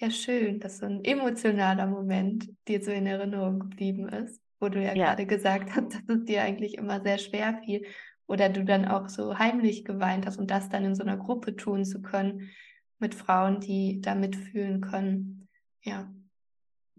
[0.00, 4.82] Ja, schön, dass so ein emotionaler Moment dir so in Erinnerung geblieben ist, wo du
[4.82, 5.04] ja Ja.
[5.04, 7.86] gerade gesagt hast, dass es dir eigentlich immer sehr schwer fiel
[8.26, 11.54] oder du dann auch so heimlich geweint hast und das dann in so einer Gruppe
[11.56, 12.50] tun zu können
[12.98, 15.48] mit Frauen, die da mitfühlen können.
[15.82, 16.10] Ja,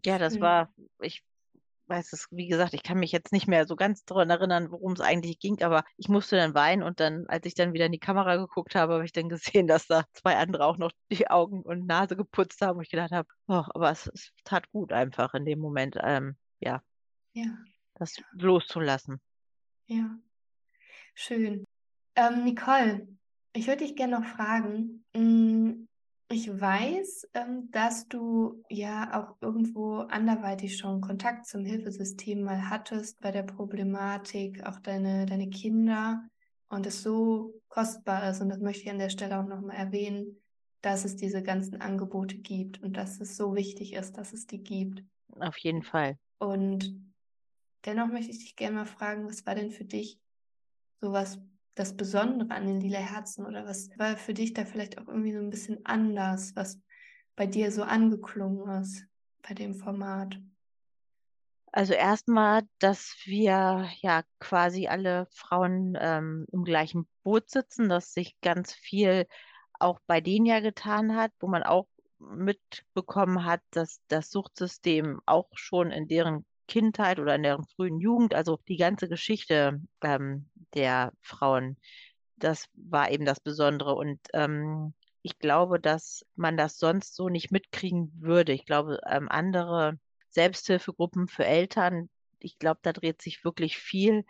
[0.05, 0.41] Ja, das schön.
[0.41, 1.23] war, ich
[1.91, 4.93] weiß es, wie gesagt, ich kann mich jetzt nicht mehr so ganz daran erinnern, worum
[4.93, 7.91] es eigentlich ging, aber ich musste dann weinen und dann, als ich dann wieder in
[7.91, 11.29] die Kamera geguckt habe, habe ich dann gesehen, dass da zwei andere auch noch die
[11.29, 14.93] Augen und Nase geputzt haben und ich gedacht habe, oh, aber es, es tat gut
[14.93, 16.81] einfach in dem Moment, ähm, ja,
[17.33, 17.57] Ja,
[17.95, 19.21] das loszulassen.
[19.87, 20.17] ja,
[21.15, 21.65] schön.
[22.15, 23.07] Ähm, Nicole,
[23.53, 25.03] ich würde dich gerne noch fragen.
[25.13, 25.87] mm,
[26.31, 33.19] Ich weiß, ähm, dass du ja auch irgendwo anderweitig schon Kontakt zum Hilfesystem mal hattest
[33.19, 36.23] bei der Problematik, auch deine, deine Kinder
[36.69, 40.41] und es so kostbar ist, und das möchte ich an der Stelle auch nochmal erwähnen,
[40.81, 44.63] dass es diese ganzen Angebote gibt und dass es so wichtig ist, dass es die
[44.63, 45.03] gibt.
[45.37, 46.17] Auf jeden Fall.
[46.39, 46.95] Und
[47.85, 50.17] dennoch möchte ich dich gerne mal fragen, was war denn für dich
[51.01, 51.39] so was
[51.75, 55.33] das Besondere an den lila Herzen oder was war für dich da vielleicht auch irgendwie
[55.33, 56.79] so ein bisschen anders, was
[57.35, 59.05] bei dir so angeklungen ist
[59.41, 60.37] bei dem Format?
[61.73, 68.35] Also erstmal, dass wir ja quasi alle Frauen ähm, im gleichen Boot sitzen, dass sich
[68.41, 69.25] ganz viel
[69.79, 71.87] auch bei denen ja getan hat, wo man auch
[72.19, 78.33] mitbekommen hat, dass das Suchtsystem auch schon in deren Kindheit oder in deren frühen Jugend,
[78.33, 81.77] also die ganze Geschichte ähm, der Frauen,
[82.37, 83.95] das war eben das Besondere.
[83.95, 88.53] Und ähm, ich glaube, dass man das sonst so nicht mitkriegen würde.
[88.53, 89.99] Ich glaube, ähm, andere
[90.29, 92.09] Selbsthilfegruppen für Eltern,
[92.39, 94.25] ich glaube, da dreht sich wirklich viel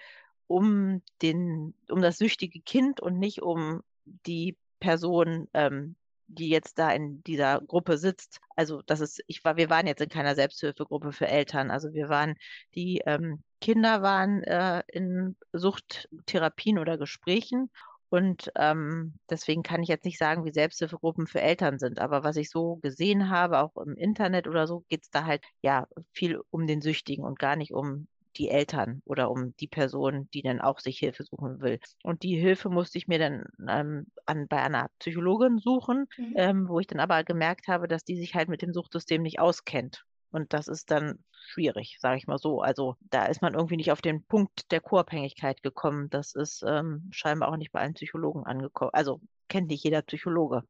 [0.47, 5.95] um den, um das süchtige Kind und nicht um die Person, ähm,
[6.35, 8.39] die jetzt da in dieser Gruppe sitzt.
[8.55, 11.71] Also das ist, ich war, wir waren jetzt in keiner Selbsthilfegruppe für Eltern.
[11.71, 12.35] Also wir waren,
[12.75, 17.69] die ähm, Kinder waren äh, in Suchttherapien oder Gesprächen.
[18.09, 21.99] Und ähm, deswegen kann ich jetzt nicht sagen, wie Selbsthilfegruppen für Eltern sind.
[21.99, 25.45] Aber was ich so gesehen habe, auch im Internet oder so, geht es da halt
[25.61, 28.07] ja viel um den Süchtigen und gar nicht um
[28.37, 31.79] die Eltern oder um die Person, die dann auch sich Hilfe suchen will.
[32.03, 36.33] Und die Hilfe musste ich mir dann ähm, an, bei einer Psychologin suchen, Mhm.
[36.35, 39.39] ähm, wo ich dann aber gemerkt habe, dass die sich halt mit dem Suchtsystem nicht
[39.39, 40.03] auskennt.
[40.31, 42.61] Und das ist dann schwierig, sage ich mal so.
[42.61, 46.09] Also da ist man irgendwie nicht auf den Punkt der Co-Abhängigkeit gekommen.
[46.09, 48.91] Das ist ähm, scheinbar auch nicht bei allen Psychologen angekommen.
[48.93, 49.19] Also
[49.49, 50.63] kennt nicht jeder Psychologe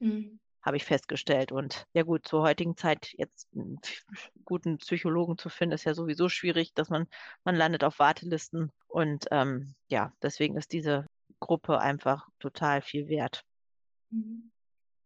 [0.00, 0.38] Mhm.
[0.68, 1.50] Habe ich festgestellt.
[1.50, 3.80] Und ja gut, zur heutigen Zeit jetzt einen
[4.44, 7.06] guten Psychologen zu finden, ist ja sowieso schwierig, dass man,
[7.42, 8.70] man landet auf Wartelisten.
[8.86, 11.06] Und ähm, ja, deswegen ist diese
[11.40, 13.44] Gruppe einfach total viel wert.
[14.10, 14.50] Mhm.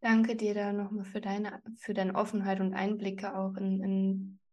[0.01, 3.81] Danke dir da nochmal für deine, für deine Offenheit und Einblicke auch in,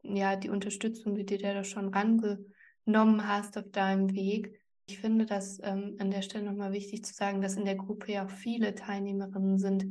[0.04, 4.62] in ja, die Unterstützung, die dir da schon rangenommen hast auf deinem Weg.
[4.86, 8.12] Ich finde das ähm, an der Stelle nochmal wichtig zu sagen, dass in der Gruppe
[8.12, 9.86] ja auch viele Teilnehmerinnen sind,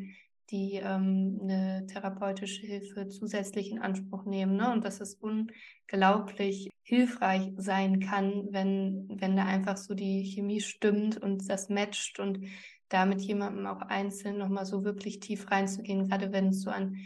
[0.50, 4.56] die ähm, eine therapeutische Hilfe zusätzlich in Anspruch nehmen.
[4.56, 4.72] Ne?
[4.72, 11.18] Und dass es unglaublich hilfreich sein kann, wenn, wenn da einfach so die Chemie stimmt
[11.18, 12.40] und das matcht und
[12.88, 16.96] da mit jemandem auch einzeln nochmal so wirklich tief reinzugehen, gerade wenn es so an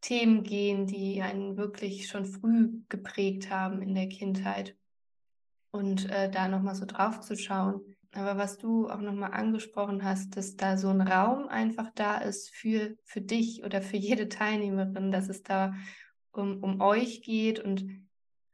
[0.00, 4.76] Themen gehen, die einen wirklich schon früh geprägt haben in der Kindheit.
[5.70, 7.80] Und äh, da nochmal so drauf zu schauen.
[8.12, 12.50] Aber was du auch nochmal angesprochen hast, dass da so ein Raum einfach da ist
[12.54, 15.74] für, für dich oder für jede Teilnehmerin, dass es da
[16.32, 17.86] um, um euch geht und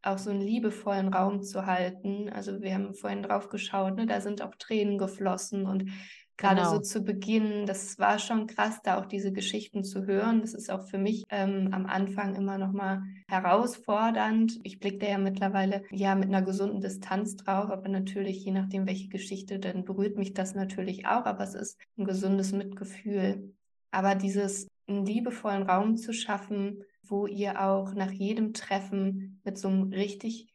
[0.02, 2.28] auch so einen liebevollen Raum zu halten.
[2.28, 5.90] Also wir haben vorhin drauf geschaut, ne, da sind auch Tränen geflossen und
[6.36, 6.72] Gerade genau.
[6.72, 10.40] so zu Beginn, das war schon krass, da auch diese Geschichten zu hören.
[10.40, 14.58] Das ist auch für mich ähm, am Anfang immer noch mal herausfordernd.
[14.64, 18.86] Ich blicke da ja mittlerweile ja mit einer gesunden Distanz drauf, aber natürlich je nachdem,
[18.86, 21.24] welche Geschichte, dann berührt mich das natürlich auch.
[21.24, 23.54] Aber es ist ein gesundes Mitgefühl.
[23.92, 29.68] Aber dieses einen liebevollen Raum zu schaffen, wo ihr auch nach jedem Treffen mit so
[29.68, 30.53] einem richtig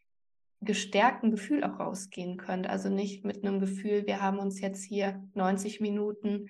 [0.61, 2.67] gestärkten Gefühl auch rausgehen könnt.
[2.67, 6.49] Also nicht mit einem Gefühl, wir haben uns jetzt hier 90 Minuten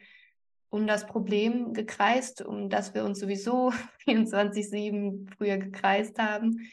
[0.69, 3.71] um das Problem gekreist, um das wir uns sowieso
[4.07, 6.69] 24-7 früher gekreist haben,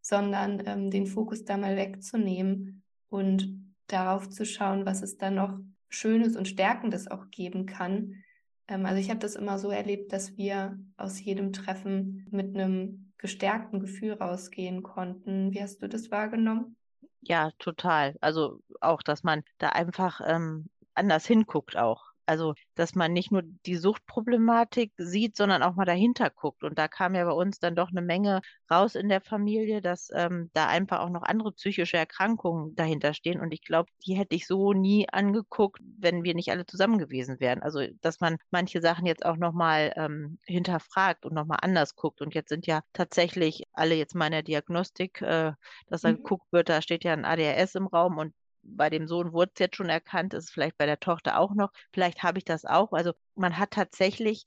[0.00, 5.58] sondern ähm, den Fokus da mal wegzunehmen und darauf zu schauen, was es da noch
[5.88, 8.22] Schönes und Stärkendes auch geben kann.
[8.68, 13.11] Ähm, also ich habe das immer so erlebt, dass wir aus jedem Treffen mit einem
[13.22, 15.52] gestärkten Gefühl rausgehen konnten.
[15.52, 16.76] Wie hast du das wahrgenommen?
[17.22, 18.16] Ja, total.
[18.20, 22.11] Also auch, dass man da einfach ähm, anders hinguckt auch.
[22.26, 26.64] Also, dass man nicht nur die Suchtproblematik sieht, sondern auch mal dahinter guckt.
[26.64, 30.10] Und da kam ja bei uns dann doch eine Menge raus in der Familie, dass
[30.14, 33.40] ähm, da einfach auch noch andere psychische Erkrankungen dahinter stehen.
[33.40, 37.40] Und ich glaube, die hätte ich so nie angeguckt, wenn wir nicht alle zusammen gewesen
[37.40, 37.62] wären.
[37.62, 42.20] Also, dass man manche Sachen jetzt auch nochmal ähm, hinterfragt und nochmal anders guckt.
[42.20, 45.52] Und jetzt sind ja tatsächlich alle jetzt mal in der Diagnostik, äh,
[45.88, 46.16] dass da mhm.
[46.16, 49.60] geguckt wird, da steht ja ein ADHS im Raum und bei dem Sohn wurde es
[49.60, 51.72] jetzt schon erkannt, ist vielleicht bei der Tochter auch noch.
[51.92, 52.92] Vielleicht habe ich das auch.
[52.92, 54.46] Also man hat tatsächlich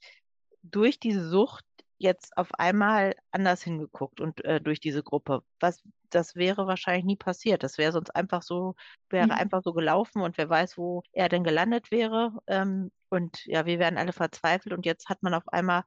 [0.64, 1.66] durch diese Sucht
[1.98, 5.44] jetzt auf einmal anders hingeguckt und äh, durch diese Gruppe.
[5.60, 7.64] Was das wäre wahrscheinlich nie passiert.
[7.64, 8.76] Das wäre sonst einfach so,
[9.10, 9.32] wäre mhm.
[9.32, 12.32] einfach so gelaufen und wer weiß, wo er denn gelandet wäre.
[12.48, 15.84] Ähm, und ja, wir wären alle verzweifelt und jetzt hat man auf einmal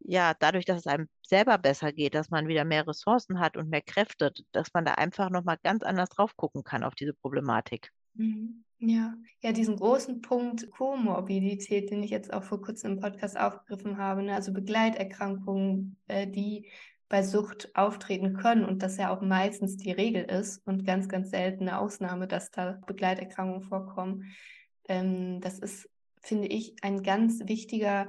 [0.00, 3.68] ja, dadurch, dass es einem selber besser geht, dass man wieder mehr Ressourcen hat und
[3.68, 7.90] mehr Kräfte, dass man da einfach nochmal ganz anders drauf gucken kann auf diese Problematik.
[8.14, 8.64] Mhm.
[8.78, 13.96] Ja, ja, diesen großen Punkt Komorbidität, den ich jetzt auch vor kurzem im Podcast aufgegriffen
[13.96, 14.34] habe, ne?
[14.34, 16.70] also Begleiterkrankungen, äh, die
[17.08, 21.30] bei Sucht auftreten können und das ja auch meistens die Regel ist und ganz, ganz
[21.30, 24.24] seltene Ausnahme, dass da Begleiterkrankungen vorkommen.
[24.88, 25.88] Ähm, das ist,
[26.20, 28.08] finde ich, ein ganz wichtiger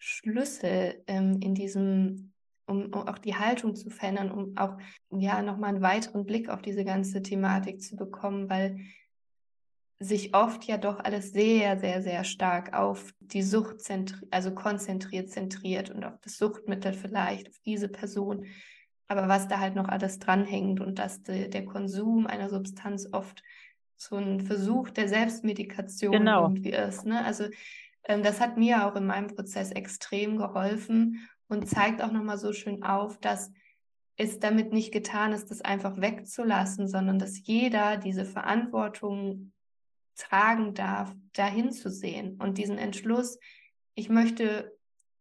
[0.00, 2.32] Schlüssel ähm, in diesem,
[2.66, 4.78] um, um, auch die Haltung zu verändern, um auch
[5.10, 8.80] ja nochmal einen weiteren Blick auf diese ganze Thematik zu bekommen, weil
[10.02, 15.28] sich oft ja doch alles sehr, sehr, sehr stark auf die Sucht zentriert, also konzentriert,
[15.28, 18.46] zentriert und auf das Suchtmittel vielleicht, auf diese Person.
[19.06, 23.42] Aber was da halt noch alles dranhängt und dass de, der Konsum einer Substanz oft
[23.96, 26.44] so ein Versuch der Selbstmedikation genau.
[26.44, 27.04] irgendwie ist.
[27.04, 27.22] Ne?
[27.22, 27.44] Also
[28.04, 32.82] das hat mir auch in meinem Prozess extrem geholfen und zeigt auch nochmal so schön
[32.82, 33.52] auf, dass
[34.16, 39.52] es damit nicht getan ist, das einfach wegzulassen, sondern dass jeder diese Verantwortung
[40.14, 43.38] tragen darf, dahin zu sehen und diesen Entschluss,
[43.94, 44.76] ich möchte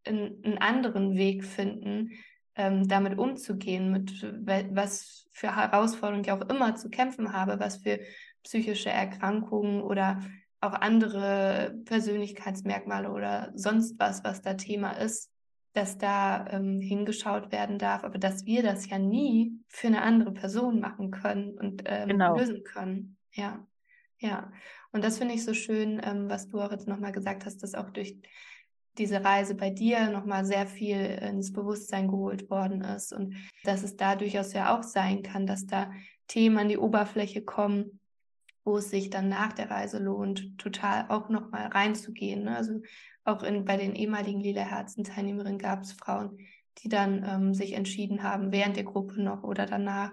[0.05, 2.11] einen anderen Weg finden,
[2.55, 4.21] ähm, damit umzugehen, mit
[4.75, 7.99] was für Herausforderungen ich auch immer zu kämpfen habe, was für
[8.43, 10.19] psychische Erkrankungen oder
[10.61, 15.31] auch andere Persönlichkeitsmerkmale oder sonst was, was da Thema ist,
[15.73, 20.31] dass da ähm, hingeschaut werden darf, aber dass wir das ja nie für eine andere
[20.31, 22.37] Person machen können und ähm, genau.
[22.37, 23.17] lösen können.
[23.31, 23.65] Ja,
[24.17, 24.51] ja.
[24.91, 27.75] Und das finde ich so schön, ähm, was du auch jetzt nochmal gesagt hast, dass
[27.75, 28.17] auch durch
[28.97, 33.95] diese Reise bei dir nochmal sehr viel ins Bewusstsein geholt worden ist und dass es
[33.95, 35.91] da durchaus ja auch sein kann, dass da
[36.27, 37.98] Themen an die Oberfläche kommen,
[38.63, 42.43] wo es sich dann nach der Reise lohnt, total auch nochmal reinzugehen.
[42.43, 42.55] Ne?
[42.55, 42.81] Also
[43.23, 46.39] auch in, bei den ehemaligen Lila Herzen-Teilnehmerinnen gab es Frauen,
[46.79, 50.11] die dann ähm, sich entschieden haben, während der Gruppe noch oder danach,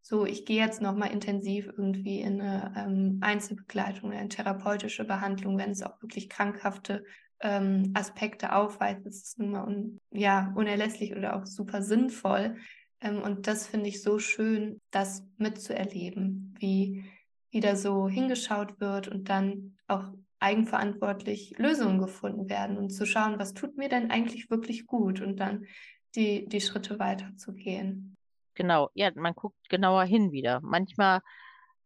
[0.00, 5.70] so, ich gehe jetzt nochmal intensiv irgendwie in eine ähm, Einzelbegleitung, eine therapeutische Behandlung, wenn
[5.70, 7.04] es auch wirklich krankhafte
[7.40, 9.04] ähm, Aspekte aufweist.
[9.04, 12.56] Das ist nun mal un, ja, unerlässlich oder auch super sinnvoll.
[13.00, 17.04] Ähm, und das finde ich so schön, das mitzuerleben, wie
[17.50, 23.54] wieder so hingeschaut wird und dann auch eigenverantwortlich Lösungen gefunden werden und zu schauen, was
[23.54, 25.66] tut mir denn eigentlich wirklich gut und dann
[26.14, 28.16] die, die Schritte weiterzugehen.
[28.54, 30.60] Genau, ja, man guckt genauer hin wieder.
[30.62, 31.20] Manchmal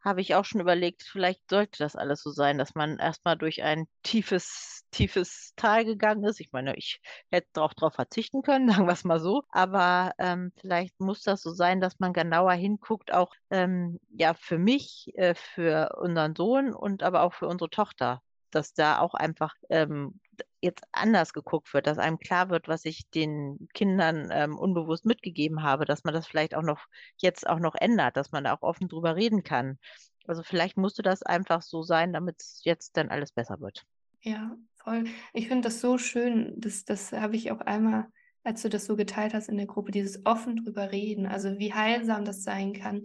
[0.01, 3.63] habe ich auch schon überlegt, vielleicht sollte das alles so sein, dass man erstmal durch
[3.63, 6.41] ein tiefes, tiefes Tal gegangen ist.
[6.41, 9.43] Ich meine, ich hätte darauf drauf verzichten können, sagen wir es mal so.
[9.51, 14.59] Aber ähm, vielleicht muss das so sein, dass man genauer hinguckt, auch ähm, ja für
[14.59, 18.23] mich, äh, für unseren Sohn und aber auch für unsere Tochter
[18.55, 20.21] dass da auch einfach ähm,
[20.61, 25.63] jetzt anders geguckt wird, dass einem klar wird, was ich den Kindern ähm, unbewusst mitgegeben
[25.63, 26.87] habe, dass man das vielleicht auch noch
[27.17, 29.79] jetzt auch noch ändert, dass man da auch offen drüber reden kann.
[30.27, 33.85] Also vielleicht musste das einfach so sein, damit es jetzt dann alles besser wird.
[34.23, 35.05] Ja, voll.
[35.33, 38.07] Ich finde das so schön, das, das habe ich auch einmal,
[38.45, 41.75] als du das so geteilt hast in der Gruppe, dieses offen drüber reden, also wie
[41.75, 43.03] heilsam das sein kann,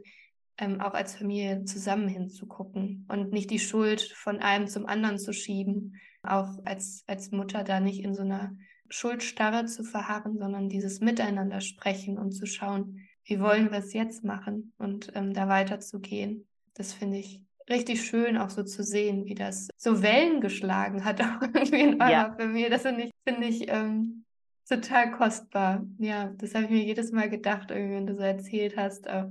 [0.60, 5.34] ähm, auch als Familie zusammen hinzugucken und nicht die Schuld von einem zum anderen zu
[5.34, 8.56] schieben, auch als, als Mutter da nicht in so einer
[8.90, 14.24] Schuldstarre zu verharren, sondern dieses Miteinander sprechen und zu schauen, wie wollen wir es jetzt
[14.24, 16.48] machen und ähm, da weiterzugehen.
[16.74, 21.22] Das finde ich richtig schön, auch so zu sehen, wie das so Wellen geschlagen hat,
[21.22, 22.36] auch irgendwie in eurer ja.
[22.38, 22.70] Familie.
[22.70, 24.26] Das finde ich, find ich ähm,
[24.68, 25.86] total kostbar.
[26.00, 29.08] Ja, das habe ich mir jedes Mal gedacht, irgendwie, wenn du so erzählt hast.
[29.08, 29.26] Äh,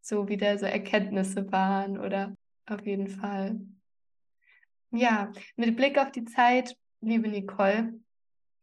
[0.00, 2.34] so wieder so Erkenntnisse waren oder
[2.66, 3.60] auf jeden Fall.
[4.90, 7.94] Ja, mit Blick auf die Zeit, liebe Nicole,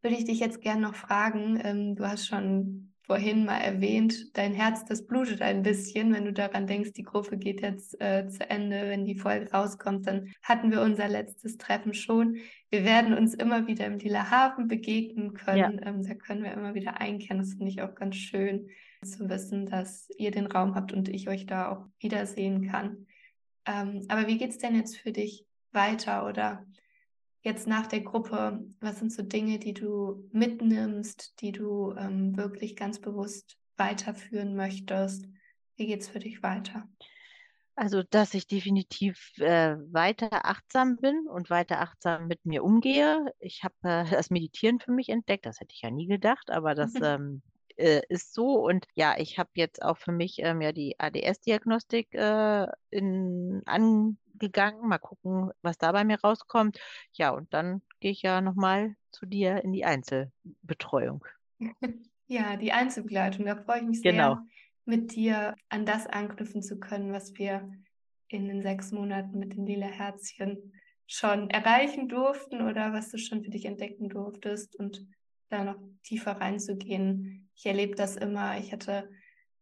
[0.02, 1.60] würde ich dich jetzt gerne noch fragen.
[1.64, 6.34] Ähm, du hast schon vorhin mal erwähnt, dein Herz, das blutet ein bisschen, wenn du
[6.34, 10.72] daran denkst, die Gruppe geht jetzt äh, zu Ende, wenn die Folge rauskommt, dann hatten
[10.72, 12.36] wir unser letztes Treffen schon.
[12.70, 15.80] Wir werden uns immer wieder im Lila Hafen begegnen können.
[15.82, 15.88] Ja.
[15.88, 17.40] Ähm, da können wir immer wieder einkehren.
[17.40, 18.68] Das finde ich auch ganz schön
[19.04, 23.08] zu wissen, dass ihr den Raum habt und ich euch da auch wiedersehen kann.
[23.66, 26.66] Ähm, aber wie geht es denn jetzt für dich weiter oder
[27.48, 28.64] jetzt nach der Gruppe?
[28.82, 35.26] Was sind so Dinge, die du mitnimmst, die du ähm, wirklich ganz bewusst weiterführen möchtest?
[35.78, 36.88] Wie geht es für dich weiter?
[37.76, 43.32] Also, dass ich definitiv äh, weiter achtsam bin und weiter achtsam mit mir umgehe.
[43.40, 45.46] Ich habe äh, das Meditieren für mich entdeckt.
[45.46, 47.42] Das hätte ich ja nie gedacht, aber das ähm,
[47.78, 48.66] äh, ist so.
[48.66, 52.68] Und ja, ich habe jetzt auch für mich ähm, ja die ADS-Diagnostik äh,
[53.66, 54.88] angegangen.
[54.88, 56.80] Mal gucken, was da bei mir rauskommt.
[57.14, 61.26] Ja, und dann gehe ich ja nochmal zu dir in die Einzelbetreuung.
[62.30, 63.46] Ja, die Einzelbegleitung.
[63.46, 64.34] Da freue ich mich genau.
[64.34, 64.44] sehr,
[64.84, 67.72] mit dir an das anknüpfen zu können, was wir
[68.28, 70.74] in den sechs Monaten mit den lila Herzchen
[71.08, 75.08] schon erreichen durften oder was du schon für dich entdecken durftest und
[75.50, 77.47] da noch tiefer reinzugehen.
[77.58, 78.58] Ich erlebe das immer.
[78.60, 79.10] Ich hatte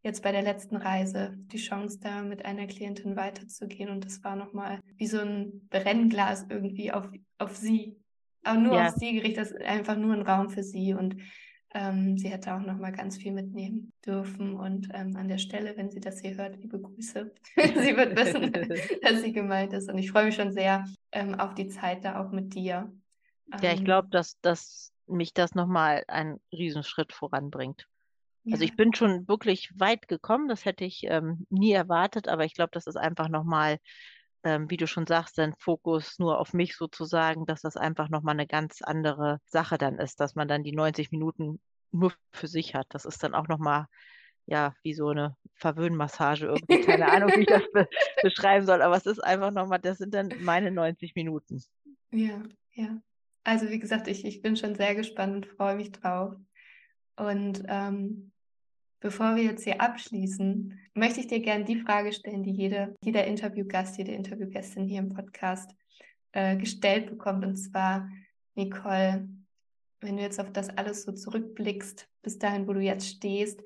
[0.03, 4.35] jetzt bei der letzten Reise die Chance, da mit einer Klientin weiterzugehen und das war
[4.35, 7.97] nochmal wie so ein Brennglas irgendwie auf, auf sie.
[8.43, 8.87] Aber nur ja.
[8.87, 11.15] auf sie gerichtet, das ist einfach nur ein Raum für sie und
[11.73, 15.89] ähm, sie hätte auch nochmal ganz viel mitnehmen dürfen und ähm, an der Stelle, wenn
[15.89, 17.33] sie das hier hört, liebe Grüße.
[17.55, 18.51] sie wird wissen,
[19.01, 22.23] dass sie gemeint ist und ich freue mich schon sehr ähm, auf die Zeit da
[22.23, 22.93] auch mit dir.
[23.61, 27.87] Ja, ich glaube, ähm, dass das mich das nochmal einen Riesenschritt voranbringt.
[28.43, 28.53] Ja.
[28.53, 32.53] Also ich bin schon wirklich weit gekommen, das hätte ich ähm, nie erwartet, aber ich
[32.53, 33.79] glaube, das ist einfach nochmal,
[34.43, 38.35] ähm, wie du schon sagst, ein Fokus nur auf mich sozusagen, dass das einfach nochmal
[38.35, 41.59] eine ganz andere Sache dann ist, dass man dann die 90 Minuten
[41.91, 42.87] nur für sich hat.
[42.89, 43.87] Das ist dann auch nochmal,
[44.45, 47.87] ja, wie so eine Verwöhnmassage irgendwie, keine Ahnung, wie ich das be
[48.21, 51.63] beschreiben soll, aber es ist einfach nochmal, das sind dann meine 90 Minuten.
[52.11, 52.43] Ja,
[52.73, 53.01] ja.
[53.45, 56.33] Also wie gesagt, ich, ich bin schon sehr gespannt und freue mich drauf.
[57.15, 58.31] Und ähm,
[58.99, 63.25] bevor wir jetzt hier abschließen, möchte ich dir gerne die Frage stellen, die jede, jeder
[63.25, 65.69] Interviewgast, jede Interviewgästin hier im Podcast
[66.31, 67.45] äh, gestellt bekommt.
[67.45, 68.09] Und zwar,
[68.55, 69.29] Nicole,
[70.01, 73.61] wenn du jetzt auf das alles so zurückblickst, bis dahin, wo du jetzt stehst,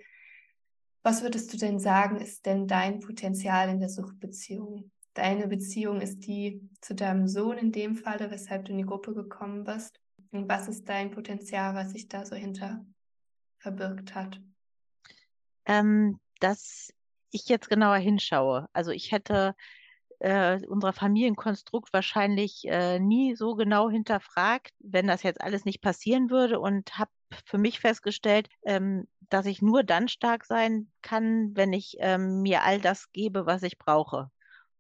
[1.04, 4.92] was würdest du denn sagen, ist denn dein Potenzial in der Suchtbeziehung?
[5.20, 9.14] Deine Beziehung ist die zu deinem Sohn in dem Falle, weshalb du in die Gruppe
[9.14, 10.00] gekommen bist?
[10.32, 12.86] Und was ist dein Potenzial, was sich da so hinter
[13.58, 14.40] verbirgt hat?
[15.66, 16.94] Ähm, dass
[17.32, 18.68] ich jetzt genauer hinschaue.
[18.72, 19.56] Also ich hätte
[20.20, 26.30] äh, unser Familienkonstrukt wahrscheinlich äh, nie so genau hinterfragt, wenn das jetzt alles nicht passieren
[26.30, 27.12] würde und habe
[27.46, 32.64] für mich festgestellt, ähm, dass ich nur dann stark sein kann, wenn ich ähm, mir
[32.64, 34.32] all das gebe, was ich brauche.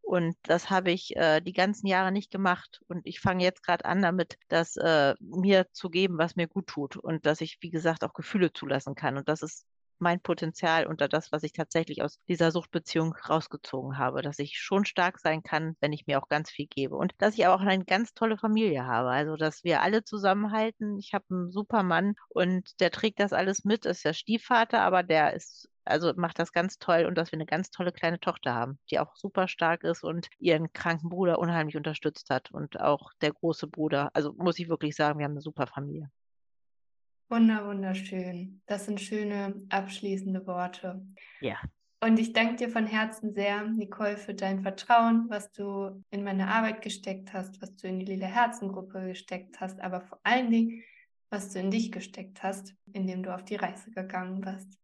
[0.09, 2.81] Und das habe ich äh, die ganzen Jahre nicht gemacht.
[2.87, 6.65] Und ich fange jetzt gerade an damit, das äh, mir zu geben, was mir gut
[6.65, 6.97] tut.
[6.97, 9.17] Und dass ich, wie gesagt, auch Gefühle zulassen kann.
[9.17, 9.67] Und das ist
[9.99, 14.85] mein Potenzial und das, was ich tatsächlich aus dieser Suchtbeziehung rausgezogen habe, dass ich schon
[14.85, 17.83] stark sein kann, wenn ich mir auch ganz viel gebe und dass ich auch eine
[17.85, 20.97] ganz tolle Familie habe, also dass wir alle zusammenhalten.
[20.97, 25.03] Ich habe einen super Mann und der trägt das alles mit, ist der Stiefvater, aber
[25.03, 28.53] der ist also macht das ganz toll und dass wir eine ganz tolle kleine Tochter
[28.53, 33.11] haben, die auch super stark ist und ihren kranken Bruder unheimlich unterstützt hat und auch
[33.21, 34.09] der große Bruder.
[34.13, 36.09] Also muss ich wirklich sagen, wir haben eine super Familie.
[37.29, 38.61] Wunder, wunderschön.
[38.65, 41.05] Das sind schöne abschließende Worte.
[41.41, 41.57] Ja.
[42.01, 46.47] Und ich danke dir von Herzen sehr, Nicole, für dein Vertrauen, was du in meine
[46.47, 50.83] Arbeit gesteckt hast, was du in die Lila Herzengruppe gesteckt hast, aber vor allen Dingen,
[51.29, 54.79] was du in dich gesteckt hast, indem du auf die Reise gegangen bist.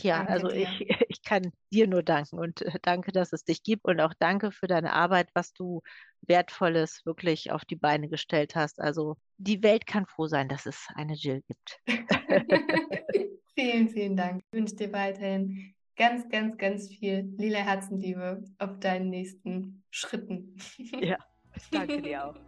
[0.00, 0.68] Ja, danke also ich,
[1.08, 4.52] ich kann dir nur danken und äh, danke, dass es dich gibt und auch danke
[4.52, 5.82] für deine Arbeit, was du
[6.22, 8.80] Wertvolles wirklich auf die Beine gestellt hast.
[8.80, 11.80] Also die Welt kann froh sein, dass es eine Jill gibt.
[13.54, 14.42] vielen, vielen Dank.
[14.46, 20.56] Ich wünsche dir weiterhin ganz, ganz, ganz viel lila Herzenliebe auf deinen nächsten Schritten.
[21.00, 21.16] ja,
[21.72, 22.47] danke dir auch.